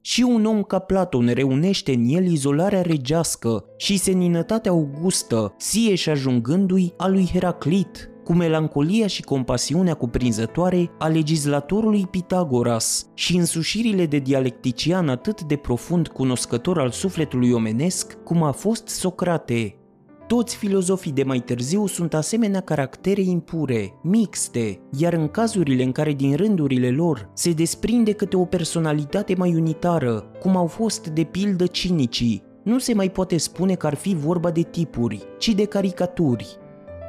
Și 0.01 0.23
un 0.23 0.45
om 0.45 0.63
ca 0.63 0.79
Platon 0.79 1.27
reunește 1.27 1.93
în 1.93 2.05
el 2.09 2.27
izolarea 2.27 2.83
regească 2.83 3.65
și 3.77 3.97
seninătatea 3.97 4.71
augustă, 4.71 5.55
sie 5.57 5.95
și 5.95 6.09
ajungându-i 6.09 6.93
a 6.97 7.09
lui 7.09 7.29
Heraclit, 7.33 8.11
cu 8.25 8.33
melancolia 8.33 9.07
și 9.07 9.23
compasiunea 9.23 9.95
cuprinzătoare 9.95 10.91
a 10.99 11.09
legislatorului 11.09 12.07
Pitagoras 12.11 13.07
și 13.15 13.37
însușirile 13.37 14.07
de 14.07 14.19
dialectician 14.19 15.09
atât 15.09 15.43
de 15.43 15.57
profund 15.57 16.09
cunoscător 16.09 16.79
al 16.79 16.91
sufletului 16.91 17.51
omenesc 17.51 18.13
cum 18.25 18.43
a 18.43 18.53
fost 18.53 18.89
Socrate. 18.89 19.79
Toți 20.29 20.57
filozofii 20.57 21.13
de 21.13 21.23
mai 21.23 21.39
târziu 21.41 21.87
sunt 21.87 22.15
asemenea 22.15 22.61
caractere 22.61 23.21
impure, 23.21 23.95
mixte, 24.03 24.81
iar 24.99 25.13
în 25.13 25.29
cazurile 25.29 25.83
în 25.83 25.93
care 25.93 26.13
din 26.13 26.37
rândurile 26.37 26.91
lor 26.91 27.31
se 27.35 27.53
desprinde 27.53 28.13
câte 28.13 28.37
o 28.37 28.45
personalitate 28.45 29.35
mai 29.35 29.55
unitară, 29.55 30.25
cum 30.41 30.57
au 30.57 30.67
fost 30.67 31.07
de 31.09 31.23
pildă 31.23 31.67
cinicii, 31.67 32.43
nu 32.65 32.79
se 32.79 32.95
mai 32.95 33.11
poate 33.11 33.37
spune 33.37 33.75
că 33.75 33.87
ar 33.87 33.95
fi 33.95 34.15
vorba 34.15 34.51
de 34.51 34.63
tipuri, 34.63 35.23
ci 35.39 35.49
de 35.49 35.65
caricaturi. 35.65 36.59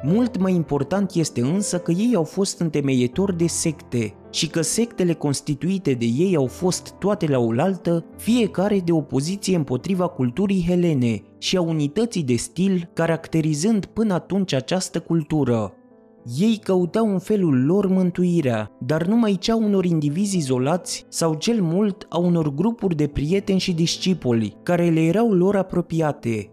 Mult 0.02 0.38
mai 0.38 0.54
important 0.54 1.14
este 1.14 1.40
însă 1.40 1.78
că 1.78 1.90
ei 1.90 2.12
au 2.14 2.24
fost 2.24 2.60
întemeietori 2.60 3.36
de 3.36 3.46
secte 3.46 4.14
și 4.30 4.48
că 4.48 4.62
sectele 4.62 5.12
constituite 5.12 5.92
de 5.92 6.04
ei 6.04 6.36
au 6.36 6.46
fost 6.46 6.94
toate 6.98 7.26
la 7.26 7.38
oaltă, 7.38 8.04
fiecare 8.16 8.80
de 8.84 8.92
opoziție 8.92 9.56
împotriva 9.56 10.06
culturii 10.06 10.64
helene 10.68 11.22
și 11.38 11.56
a 11.56 11.60
unității 11.60 12.22
de 12.22 12.36
stil 12.36 12.90
caracterizând 12.92 13.84
până 13.84 14.14
atunci 14.14 14.52
această 14.52 15.00
cultură. 15.00 15.72
Ei 16.38 16.60
căutau 16.62 17.12
în 17.12 17.18
felul 17.18 17.64
lor 17.64 17.86
mântuirea, 17.86 18.70
dar 18.78 19.06
numai 19.06 19.36
cea 19.40 19.56
unor 19.56 19.84
indivizi 19.84 20.36
izolați 20.36 21.04
sau 21.08 21.34
cel 21.34 21.62
mult 21.62 22.06
a 22.08 22.18
unor 22.18 22.54
grupuri 22.54 22.96
de 22.96 23.06
prieteni 23.06 23.58
și 23.58 23.72
discipoli 23.72 24.56
care 24.62 24.88
le 24.88 25.00
erau 25.00 25.32
lor 25.32 25.56
apropiate, 25.56 26.50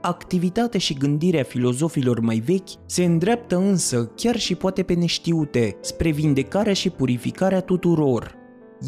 Activitatea 0.00 0.80
și 0.80 0.94
gândirea 0.94 1.42
filozofilor 1.42 2.20
mai 2.20 2.38
vechi 2.38 2.68
se 2.86 3.04
îndreaptă 3.04 3.56
însă, 3.56 4.12
chiar 4.16 4.36
și 4.36 4.54
poate 4.54 4.82
pe 4.82 4.94
neștiute, 4.94 5.76
spre 5.80 6.10
vindecarea 6.10 6.72
și 6.72 6.90
purificarea 6.90 7.60
tuturor. 7.60 8.34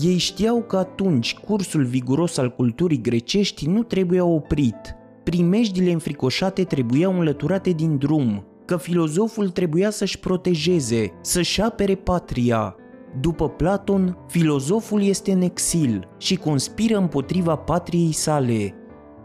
Ei 0.02 0.16
știau 0.16 0.62
că 0.62 0.76
atunci 0.76 1.34
cursul 1.34 1.84
viguros 1.84 2.36
al 2.36 2.50
culturii 2.50 3.00
grecești 3.00 3.66
nu 3.66 3.82
trebuia 3.82 4.24
oprit, 4.24 4.94
primejdile 5.24 5.92
înfricoșate 5.92 6.64
trebuiau 6.64 7.18
înlăturate 7.18 7.70
din 7.70 7.96
drum, 7.96 8.44
că 8.64 8.76
filozoful 8.76 9.48
trebuia 9.48 9.90
să-și 9.90 10.18
protejeze, 10.18 11.12
să-și 11.20 11.60
apere 11.60 11.94
patria. 11.94 12.74
După 13.20 13.48
Platon, 13.48 14.16
filozoful 14.28 15.02
este 15.02 15.32
în 15.32 15.40
exil 15.40 16.08
și 16.18 16.36
conspiră 16.36 16.96
împotriva 16.96 17.56
patriei 17.56 18.12
sale, 18.12 18.74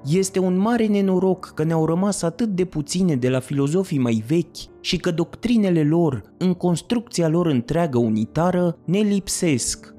este 0.05 0.39
un 0.39 0.57
mare 0.57 0.85
nenoroc 0.85 1.51
că 1.55 1.63
ne-au 1.63 1.85
rămas 1.85 2.21
atât 2.21 2.49
de 2.49 2.65
puține 2.65 3.15
de 3.15 3.29
la 3.29 3.39
filozofii 3.39 3.99
mai 3.99 4.23
vechi 4.27 4.81
și 4.81 4.97
că 4.97 5.11
doctrinele 5.11 5.83
lor, 5.83 6.23
în 6.37 6.53
construcția 6.53 7.27
lor 7.27 7.45
întreagă 7.45 7.97
unitară, 7.97 8.77
ne 8.85 8.99
lipsesc. 8.99 9.93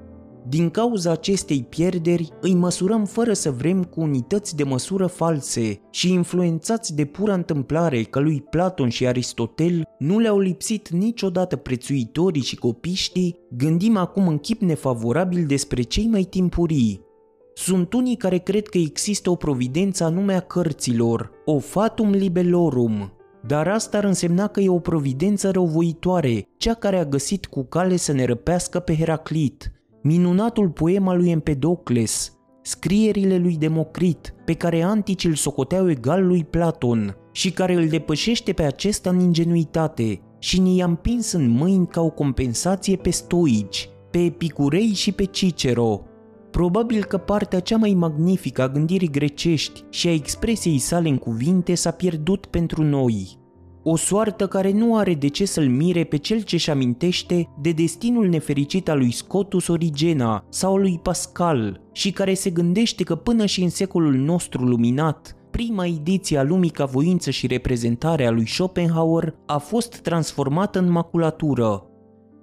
Din 0.49 0.69
cauza 0.69 1.11
acestei 1.11 1.65
pierderi, 1.69 2.29
îi 2.41 2.53
măsurăm 2.53 3.05
fără 3.05 3.33
să 3.33 3.51
vrem 3.51 3.83
cu 3.83 4.01
unități 4.01 4.55
de 4.55 4.63
măsură 4.63 5.05
false 5.05 5.79
și 5.91 6.11
influențați 6.11 6.95
de 6.95 7.05
pura 7.05 7.33
întâmplare 7.33 8.03
că 8.03 8.19
lui 8.19 8.41
Platon 8.49 8.89
și 8.89 9.07
Aristotel 9.07 9.83
nu 9.99 10.19
le-au 10.19 10.39
lipsit 10.39 10.89
niciodată 10.89 11.55
prețuitorii 11.55 12.41
și 12.41 12.55
copiștii, 12.55 13.37
gândim 13.57 13.97
acum 13.97 14.27
în 14.27 14.37
chip 14.37 14.61
nefavorabil 14.61 15.45
despre 15.45 15.81
cei 15.81 16.07
mai 16.07 16.23
timpurii, 16.23 17.06
sunt 17.57 17.93
unii 17.93 18.15
care 18.15 18.37
cred 18.37 18.67
că 18.67 18.77
există 18.77 19.29
o 19.29 19.35
providență 19.35 20.03
anume 20.03 20.33
a 20.33 20.39
cărților, 20.39 21.31
o 21.45 21.59
fatum 21.59 22.09
libelorum, 22.09 23.11
dar 23.47 23.67
asta 23.67 23.97
ar 23.97 24.03
însemna 24.03 24.47
că 24.47 24.59
e 24.59 24.69
o 24.69 24.79
providență 24.79 25.51
răuvoitoare, 25.51 26.47
cea 26.57 26.73
care 26.73 26.97
a 26.97 27.05
găsit 27.05 27.45
cu 27.45 27.63
cale 27.63 27.95
să 27.95 28.11
ne 28.11 28.25
răpească 28.25 28.79
pe 28.79 28.95
Heraclit, 28.95 29.71
minunatul 30.01 30.69
poem 30.69 31.07
al 31.07 31.17
lui 31.17 31.29
Empedocles, 31.29 32.37
scrierile 32.61 33.37
lui 33.37 33.57
Democrit, 33.57 34.33
pe 34.45 34.53
care 34.53 34.81
anticii 34.81 35.29
îl 35.29 35.35
socoteau 35.35 35.89
egal 35.89 36.27
lui 36.27 36.43
Platon 36.43 37.15
și 37.31 37.51
care 37.51 37.73
îl 37.73 37.87
depășește 37.87 38.53
pe 38.53 38.63
acesta 38.63 39.09
în 39.09 39.19
ingenuitate 39.19 40.21
și 40.39 40.59
ni 40.59 40.77
i-a 40.77 40.85
împins 40.85 41.31
în 41.31 41.49
mâini 41.49 41.87
ca 41.87 42.01
o 42.01 42.09
compensație 42.09 42.95
pe 42.95 43.09
stoici, 43.09 43.89
pe 44.11 44.17
epicurei 44.17 44.93
și 44.93 45.11
pe 45.11 45.23
Cicero, 45.23 46.06
Probabil 46.57 47.03
că 47.03 47.17
partea 47.17 47.59
cea 47.59 47.77
mai 47.77 47.93
magnifică 47.93 48.61
a 48.61 48.69
gândirii 48.69 49.09
grecești 49.09 49.83
și 49.89 50.07
a 50.07 50.13
expresiei 50.13 50.77
sale 50.77 51.09
în 51.09 51.17
cuvinte 51.17 51.75
s-a 51.75 51.91
pierdut 51.91 52.45
pentru 52.45 52.83
noi. 52.83 53.37
O 53.83 53.95
soartă 53.95 54.47
care 54.47 54.71
nu 54.71 54.95
are 54.95 55.13
de 55.13 55.27
ce 55.27 55.45
să-l 55.45 55.69
mire 55.69 56.03
pe 56.03 56.17
cel 56.17 56.41
ce-și 56.41 56.69
amintește 56.69 57.49
de 57.61 57.71
destinul 57.71 58.27
nefericit 58.27 58.89
al 58.89 58.97
lui 58.97 59.11
Scotus 59.11 59.67
Origena 59.67 60.45
sau 60.49 60.73
al 60.73 60.81
lui 60.81 60.99
Pascal 61.03 61.81
și 61.91 62.11
care 62.11 62.33
se 62.33 62.49
gândește 62.49 63.03
că 63.03 63.15
până 63.15 63.45
și 63.45 63.63
în 63.63 63.69
secolul 63.69 64.15
nostru 64.15 64.63
luminat, 64.63 65.35
prima 65.51 65.85
ediție 65.85 66.37
a 66.37 66.43
lumii 66.43 66.69
ca 66.69 66.85
voință 66.85 67.29
și 67.29 67.47
reprezentare 67.47 68.25
a 68.25 68.31
lui 68.31 68.47
Schopenhauer 68.47 69.35
a 69.45 69.57
fost 69.57 69.97
transformată 69.97 70.79
în 70.79 70.91
maculatură, 70.91 71.86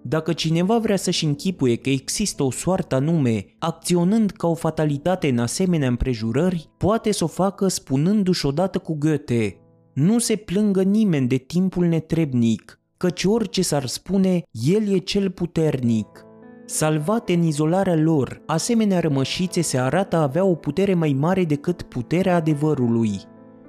dacă 0.06 0.32
cineva 0.32 0.78
vrea 0.78 0.96
să-și 0.96 1.24
închipuie 1.24 1.76
că 1.76 1.90
există 1.90 2.42
o 2.42 2.50
soartă 2.50 2.94
anume, 2.94 3.44
acționând 3.58 4.30
ca 4.30 4.46
o 4.46 4.54
fatalitate 4.54 5.28
în 5.28 5.38
asemenea 5.38 5.88
împrejurări, 5.88 6.70
poate 6.78 7.12
să 7.12 7.24
o 7.24 7.26
facă 7.26 7.68
spunându-și 7.68 8.46
odată 8.46 8.78
cu 8.78 8.96
Goethe 8.98 9.56
Nu 9.94 10.18
se 10.18 10.36
plângă 10.36 10.82
nimeni 10.82 11.28
de 11.28 11.36
timpul 11.36 11.86
netrebnic, 11.86 12.80
căci 12.96 13.24
orice 13.24 13.62
s-ar 13.62 13.86
spune, 13.86 14.42
el 14.50 14.94
e 14.94 14.98
cel 14.98 15.30
puternic. 15.30 16.24
Salvate 16.66 17.32
în 17.32 17.42
izolarea 17.42 17.96
lor, 17.96 18.42
asemenea 18.46 19.00
rămășițe 19.00 19.60
se 19.60 19.78
arată 19.78 20.16
a 20.16 20.22
avea 20.22 20.44
o 20.44 20.54
putere 20.54 20.94
mai 20.94 21.16
mare 21.18 21.44
decât 21.44 21.82
puterea 21.82 22.36
adevărului. 22.36 23.20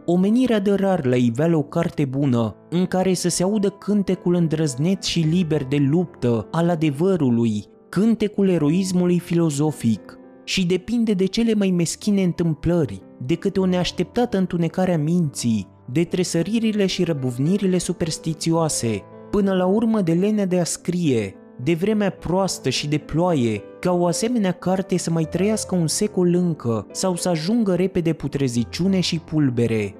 Omenirea 0.07 0.59
dă 0.59 0.75
rar 0.75 1.05
la 1.05 1.15
iveală 1.15 1.57
o 1.57 1.61
carte 1.61 2.05
bună, 2.05 2.55
în 2.69 2.85
care 2.85 3.13
să 3.13 3.29
se 3.29 3.43
audă 3.43 3.69
cântecul 3.69 4.35
îndrăzneț 4.35 5.05
și 5.05 5.19
liber 5.19 5.63
de 5.63 5.77
luptă 5.89 6.47
al 6.51 6.69
adevărului, 6.69 7.65
cântecul 7.89 8.49
eroismului 8.49 9.19
filozofic, 9.19 10.17
și 10.43 10.65
depinde 10.65 11.13
de 11.13 11.25
cele 11.25 11.53
mai 11.53 11.69
meschine 11.69 12.23
întâmplări, 12.23 13.01
de 13.25 13.35
câte 13.35 13.59
o 13.59 13.65
neașteptată 13.65 14.37
întunecare 14.37 14.93
a 14.93 14.97
minții, 14.97 15.67
de 15.91 16.03
tresăririle 16.03 16.85
și 16.85 17.03
răbuvnirile 17.03 17.77
superstițioase, 17.77 19.03
până 19.31 19.53
la 19.53 19.65
urmă 19.65 20.01
de 20.01 20.13
lenea 20.13 20.45
de 20.45 20.59
a 20.59 20.63
scrie, 20.63 21.35
de 21.63 21.73
vremea 21.73 22.09
proastă 22.09 22.69
și 22.69 22.87
de 22.87 22.97
ploaie, 22.97 23.63
ca 23.85 23.91
o 23.91 24.05
asemenea 24.05 24.51
carte 24.51 24.97
să 24.97 25.11
mai 25.11 25.23
trăiască 25.23 25.75
un 25.75 25.87
secol 25.87 26.33
încă 26.33 26.87
sau 26.91 27.15
să 27.15 27.29
ajungă 27.29 27.75
repede 27.75 28.13
putreziciune 28.13 28.99
și 28.99 29.19
pulbere. 29.19 29.95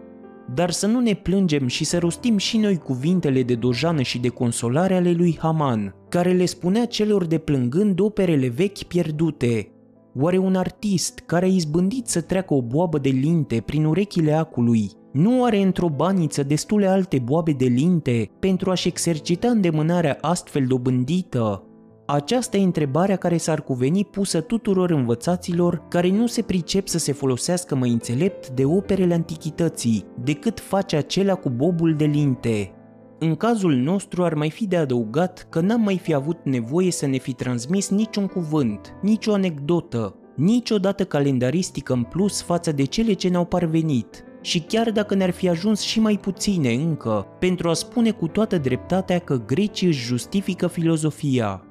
Dar 0.53 0.71
să 0.71 0.87
nu 0.87 0.99
ne 0.99 1.13
plângem 1.13 1.67
și 1.67 1.83
să 1.83 1.97
rostim 1.97 2.37
și 2.37 2.57
noi 2.57 2.77
cuvintele 2.77 3.43
de 3.43 3.55
dojană 3.55 4.01
și 4.01 4.19
de 4.19 4.27
consolare 4.27 4.95
ale 4.95 5.11
lui 5.11 5.37
Haman, 5.39 5.95
care 6.09 6.31
le 6.31 6.45
spunea 6.45 6.85
celor 6.85 7.25
de 7.25 7.37
plângând 7.37 7.99
operele 7.99 8.47
vechi 8.47 8.83
pierdute. 8.83 9.71
Oare 10.19 10.37
un 10.37 10.55
artist 10.55 11.19
care 11.25 11.45
a 11.45 11.49
izbândit 11.49 12.07
să 12.07 12.21
treacă 12.21 12.53
o 12.53 12.61
boabă 12.61 12.97
de 12.97 13.09
linte 13.09 13.63
prin 13.65 13.85
urechile 13.85 14.33
acului 14.33 14.91
nu 15.11 15.43
are 15.43 15.61
într-o 15.61 15.89
baniță 15.89 16.43
destule 16.43 16.87
alte 16.87 17.19
boabe 17.19 17.51
de 17.51 17.65
linte 17.65 18.29
pentru 18.39 18.71
a-și 18.71 18.87
exercita 18.87 19.47
îndemânarea 19.47 20.17
astfel 20.21 20.65
dobândită? 20.65 21.63
Aceasta 22.07 22.57
e 22.57 22.63
întrebarea 22.63 23.15
care 23.15 23.37
s-ar 23.37 23.61
cuveni 23.61 24.05
pusă 24.05 24.41
tuturor 24.41 24.89
învățaților 24.89 25.83
care 25.87 26.09
nu 26.09 26.27
se 26.27 26.41
pricep 26.41 26.87
să 26.87 26.97
se 26.97 27.11
folosească 27.11 27.75
mai 27.75 27.89
înțelept 27.89 28.49
de 28.49 28.65
operele 28.65 29.13
antichității, 29.13 30.05
decât 30.23 30.59
face 30.59 30.95
acelea 30.95 31.35
cu 31.35 31.49
bobul 31.49 31.95
de 31.95 32.05
linte. 32.05 32.71
În 33.19 33.35
cazul 33.35 33.73
nostru 33.73 34.23
ar 34.23 34.33
mai 34.33 34.49
fi 34.49 34.67
de 34.67 34.77
adăugat 34.77 35.47
că 35.49 35.59
n-am 35.59 35.81
mai 35.81 35.97
fi 35.97 36.13
avut 36.13 36.37
nevoie 36.43 36.91
să 36.91 37.05
ne 37.05 37.17
fi 37.17 37.33
transmis 37.33 37.89
niciun 37.89 38.25
cuvânt, 38.25 38.93
nicio 39.01 39.33
anecdotă, 39.33 40.15
niciodată 40.35 41.05
calendaristică 41.05 41.93
în 41.93 42.03
plus 42.03 42.41
față 42.41 42.71
de 42.71 42.83
cele 42.83 43.13
ce 43.13 43.27
ne-au 43.27 43.45
parvenit, 43.45 44.23
și 44.41 44.59
chiar 44.59 44.91
dacă 44.91 45.15
ne-ar 45.15 45.31
fi 45.31 45.49
ajuns 45.49 45.79
și 45.79 45.99
mai 45.99 46.17
puține 46.21 46.73
încă, 46.73 47.27
pentru 47.39 47.69
a 47.69 47.73
spune 47.73 48.11
cu 48.11 48.27
toată 48.27 48.57
dreptatea 48.57 49.19
că 49.19 49.41
grecii 49.45 49.87
își 49.87 50.05
justifică 50.05 50.67
filozofia. 50.67 51.63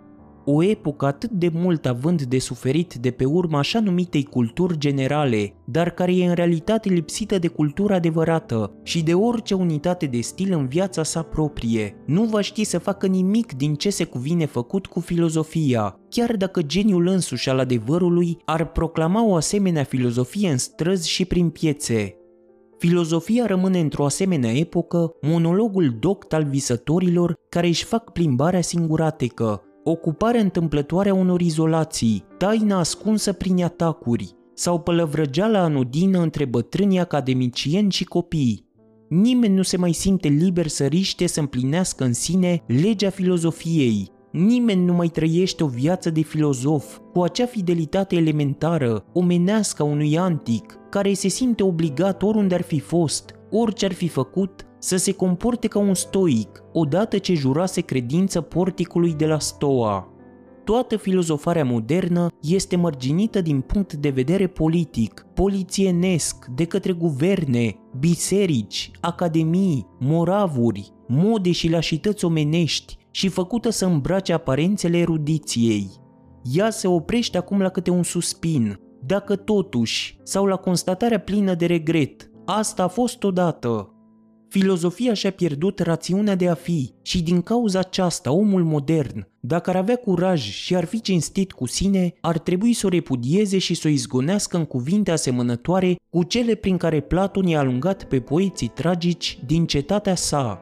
O 0.47 0.63
epocă 0.63 1.07
atât 1.07 1.31
de 1.31 1.51
mult 1.53 1.87
având 1.87 2.23
de 2.23 2.39
suferit 2.39 2.95
de 2.95 3.11
pe 3.11 3.25
urma 3.25 3.59
așa 3.59 3.81
numitei 3.81 4.23
culturi 4.23 4.79
generale, 4.79 5.55
dar 5.65 5.91
care 5.91 6.17
e 6.17 6.27
în 6.27 6.35
realitate 6.35 6.89
lipsită 6.89 7.39
de 7.39 7.49
cultură 7.49 7.95
adevărată 7.95 8.73
și 8.83 9.03
de 9.03 9.15
orice 9.15 9.55
unitate 9.55 10.07
de 10.07 10.21
stil 10.21 10.53
în 10.53 10.67
viața 10.67 11.03
sa 11.03 11.23
proprie, 11.23 11.97
nu 12.07 12.25
va 12.25 12.41
ști 12.41 12.65
să 12.65 12.79
facă 12.79 13.07
nimic 13.07 13.57
din 13.57 13.75
ce 13.75 13.91
se 13.91 14.05
cuvine 14.05 14.47
făcut 14.47 14.87
cu 14.87 15.01
filozofia, 15.01 15.99
chiar 16.09 16.37
dacă 16.37 16.63
geniul 16.63 17.07
însuși 17.07 17.49
al 17.49 17.59
adevărului 17.59 18.37
ar 18.45 18.71
proclama 18.71 19.25
o 19.25 19.35
asemenea 19.35 19.85
filozofie 19.85 20.51
în 20.51 20.59
străzi 20.59 21.09
și 21.09 21.25
prin 21.25 21.49
piețe. 21.49 22.19
Filozofia 22.79 23.47
rămâne 23.47 23.81
într-o 23.81 24.05
asemenea 24.05 24.53
epocă 24.53 25.15
monologul 25.21 25.97
doct 26.01 26.33
al 26.33 26.45
visătorilor 26.45 27.35
care 27.49 27.67
își 27.67 27.85
fac 27.85 28.13
plimbarea 28.13 28.61
singuratică, 28.61 29.63
ocuparea 29.85 30.41
întâmplătoare 30.41 31.09
a 31.09 31.15
unor 31.15 31.41
izolații, 31.41 32.25
taina 32.39 32.79
ascunsă 32.79 33.33
prin 33.33 33.65
atacuri 33.65 34.35
sau 34.55 34.81
pălăvrăgeala 34.81 35.59
anodină 35.59 36.19
între 36.19 36.45
bătrâni 36.45 37.01
academicieni 37.01 37.91
și 37.91 38.05
copii. 38.05 38.67
Nimeni 39.09 39.55
nu 39.55 39.63
se 39.63 39.77
mai 39.77 39.93
simte 39.93 40.29
liber 40.29 40.67
să 40.67 40.87
riște 40.87 41.27
să 41.27 41.41
împlinească 41.41 42.05
în 42.05 42.13
sine 42.13 42.63
legea 42.67 43.11
filozofiei. 43.11 44.13
Nimeni 44.33 44.85
nu 44.85 44.93
mai 44.93 45.09
trăiește 45.09 45.65
o 45.65 45.67
viață 45.67 46.11
de 46.11 46.21
filozof 46.21 46.99
cu 47.13 47.23
acea 47.23 47.47
fidelitate 47.47 48.17
elementară, 48.17 49.05
omenească 49.13 49.83
a 49.83 49.87
unui 49.87 50.19
antic, 50.19 50.79
care 50.91 51.13
se 51.13 51.29
simte 51.29 51.63
obligat 51.63 52.23
oriunde 52.23 52.55
ar 52.55 52.63
fi 52.63 52.81
fost, 52.81 53.35
orice 53.51 53.85
ar 53.85 53.93
fi 53.93 54.09
făcut, 54.09 54.67
să 54.85 54.97
se 54.97 55.13
comporte 55.13 55.67
ca 55.67 55.79
un 55.79 55.95
stoic, 55.95 56.63
odată 56.73 57.19
ce 57.19 57.35
jurase 57.35 57.81
credință 57.81 58.41
porticului 58.41 59.15
de 59.15 59.27
la 59.27 59.39
Stoa. 59.39 60.09
Toată 60.65 60.97
filozofarea 60.97 61.65
modernă 61.65 62.27
este 62.41 62.77
mărginită 62.77 63.41
din 63.41 63.61
punct 63.61 63.93
de 63.93 64.09
vedere 64.09 64.47
politic, 64.47 65.27
polițienesc, 65.35 66.47
de 66.55 66.65
către 66.65 66.93
guverne, 66.93 67.77
biserici, 67.99 68.91
academii, 69.01 69.87
moravuri, 69.99 70.93
mode 71.09 71.51
și 71.51 71.71
lașități 71.71 72.25
omenești 72.25 72.97
și 73.11 73.29
făcută 73.29 73.71
să 73.71 73.85
îmbrace 73.85 74.33
aparențele 74.33 74.99
erudiției. 74.99 75.91
Ea 76.53 76.71
se 76.71 76.89
oprește 76.89 77.39
acum 77.39 77.61
la 77.61 77.69
câte 77.69 77.91
un 77.91 78.03
suspin, 78.03 78.81
dacă 79.07 79.37
totuși, 79.37 80.19
sau 80.23 80.45
la 80.45 80.57
constatarea 80.57 81.21
plină 81.21 81.55
de 81.55 81.67
regret, 81.67 82.31
asta 82.45 82.83
a 82.83 82.89
fost 82.89 83.25
odată, 83.25 83.94
Filozofia 84.55 85.15
și-a 85.15 85.31
pierdut 85.31 85.79
rațiunea 85.79 86.35
de 86.35 86.49
a 86.49 86.55
fi 86.55 86.93
și 87.03 87.23
din 87.23 87.43
cauza 87.43 87.79
aceasta 87.79 88.33
omul 88.33 88.65
modern, 88.65 89.27
dacă 89.41 89.71
ar 89.71 89.77
avea 89.77 89.97
curaj 89.97 90.41
și 90.41 90.77
ar 90.77 90.85
fi 90.85 91.01
cinstit 91.01 91.53
cu 91.53 91.67
sine, 91.67 92.15
ar 92.21 92.39
trebui 92.39 92.73
să 92.73 92.87
o 92.87 92.89
repudieze 92.89 93.59
și 93.59 93.75
să 93.75 93.89
o 93.89 93.91
izgonească 93.91 94.57
în 94.57 94.65
cuvinte 94.65 95.11
asemănătoare 95.11 95.97
cu 96.11 96.23
cele 96.23 96.55
prin 96.55 96.77
care 96.77 97.01
Platon 97.01 97.47
i-a 97.47 97.59
alungat 97.59 98.05
pe 98.05 98.21
poeții 98.21 98.69
tragici 98.75 99.39
din 99.47 99.67
cetatea 99.67 100.15
sa. 100.15 100.61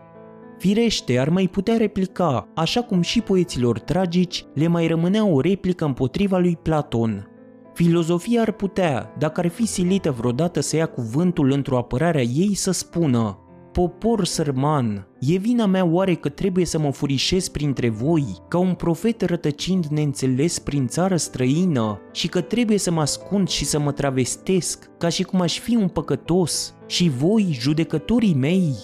Firește, 0.59 1.19
ar 1.19 1.29
mai 1.29 1.49
putea 1.49 1.77
replica, 1.77 2.49
așa 2.55 2.83
cum 2.83 3.01
și 3.01 3.21
poeților 3.21 3.79
tragici 3.79 4.45
le 4.55 4.67
mai 4.67 4.87
rămânea 4.87 5.27
o 5.27 5.41
replică 5.41 5.85
împotriva 5.85 6.39
lui 6.39 6.59
Platon. 6.63 7.27
Filozofia 7.75 8.41
ar 8.41 8.53
putea, 8.53 9.15
dacă 9.19 9.41
ar 9.41 9.49
fi 9.49 9.67
silită 9.67 10.11
vreodată 10.11 10.61
să 10.61 10.77
ia 10.77 10.87
cuvântul 10.87 11.51
într-o 11.51 11.79
apărare 11.79 12.19
a 12.19 12.23
ei, 12.23 12.55
să 12.55 12.71
spună 12.71 13.42
Popor 13.73 14.25
sărman, 14.25 15.07
e 15.21 15.37
vina 15.37 15.67
mea 15.67 15.85
oare 15.85 16.15
că 16.15 16.29
trebuie 16.29 16.65
să 16.65 16.79
mă 16.79 16.93
furișez 16.93 17.49
printre 17.49 17.89
voi, 17.89 18.25
ca 18.49 18.59
un 18.59 18.75
profet 18.75 19.23
rătăcind 19.23 19.85
neînțeles 19.87 20.59
prin 20.59 20.87
țară 20.87 21.17
străină, 21.17 22.01
și 22.13 22.29
că 22.29 22.41
trebuie 22.41 22.79
să 22.79 22.91
mă 22.91 23.01
ascund 23.01 23.49
și 23.49 23.65
să 23.65 23.79
mă 23.79 23.93
travestesc, 23.93 24.91
ca 24.99 25.09
și 25.09 25.23
cum 25.23 25.41
aș 25.41 25.59
fi 25.59 25.77
un 25.77 25.89
păcătos, 25.89 26.75
și 26.87 27.09
voi, 27.09 27.57
judecătorii 27.61 28.35
mei? 28.35 28.75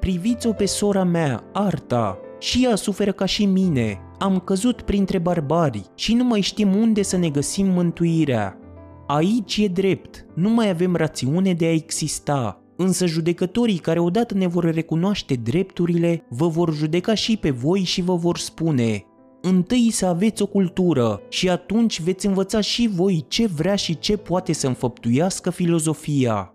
Priviți-o 0.00 0.52
pe 0.52 0.66
sora 0.66 1.04
mea, 1.04 1.44
Arta, 1.52 2.18
și 2.38 2.64
ea 2.64 2.74
suferă 2.74 3.12
ca 3.12 3.24
și 3.24 3.44
mine. 3.44 4.00
Am 4.18 4.38
căzut 4.38 4.82
printre 4.82 5.18
barbari 5.18 5.84
și 5.94 6.14
nu 6.14 6.24
mai 6.24 6.40
știm 6.40 6.74
unde 6.74 7.02
să 7.02 7.16
ne 7.16 7.28
găsim 7.28 7.66
mântuirea. 7.66 8.56
Aici 9.06 9.56
e 9.56 9.66
drept, 9.66 10.26
nu 10.34 10.50
mai 10.50 10.70
avem 10.70 10.96
rațiune 10.96 11.52
de 11.52 11.64
a 11.64 11.72
exista, 11.72 12.61
Însă 12.76 13.06
judecătorii 13.06 13.78
care 13.78 13.98
odată 14.00 14.34
ne 14.34 14.46
vor 14.46 14.64
recunoaște 14.64 15.34
drepturile, 15.34 16.26
vă 16.28 16.48
vor 16.48 16.74
judeca 16.74 17.14
și 17.14 17.36
pe 17.36 17.50
voi 17.50 17.82
și 17.82 18.02
vă 18.02 18.16
vor 18.16 18.38
spune 18.38 19.06
Întâi 19.44 19.90
să 19.90 20.06
aveți 20.06 20.42
o 20.42 20.46
cultură 20.46 21.20
și 21.28 21.48
atunci 21.48 22.00
veți 22.00 22.26
învăța 22.26 22.60
și 22.60 22.90
voi 22.94 23.24
ce 23.28 23.46
vrea 23.46 23.74
și 23.74 23.98
ce 23.98 24.16
poate 24.16 24.52
să 24.52 24.66
înfăptuiască 24.66 25.50
filozofia. 25.50 26.54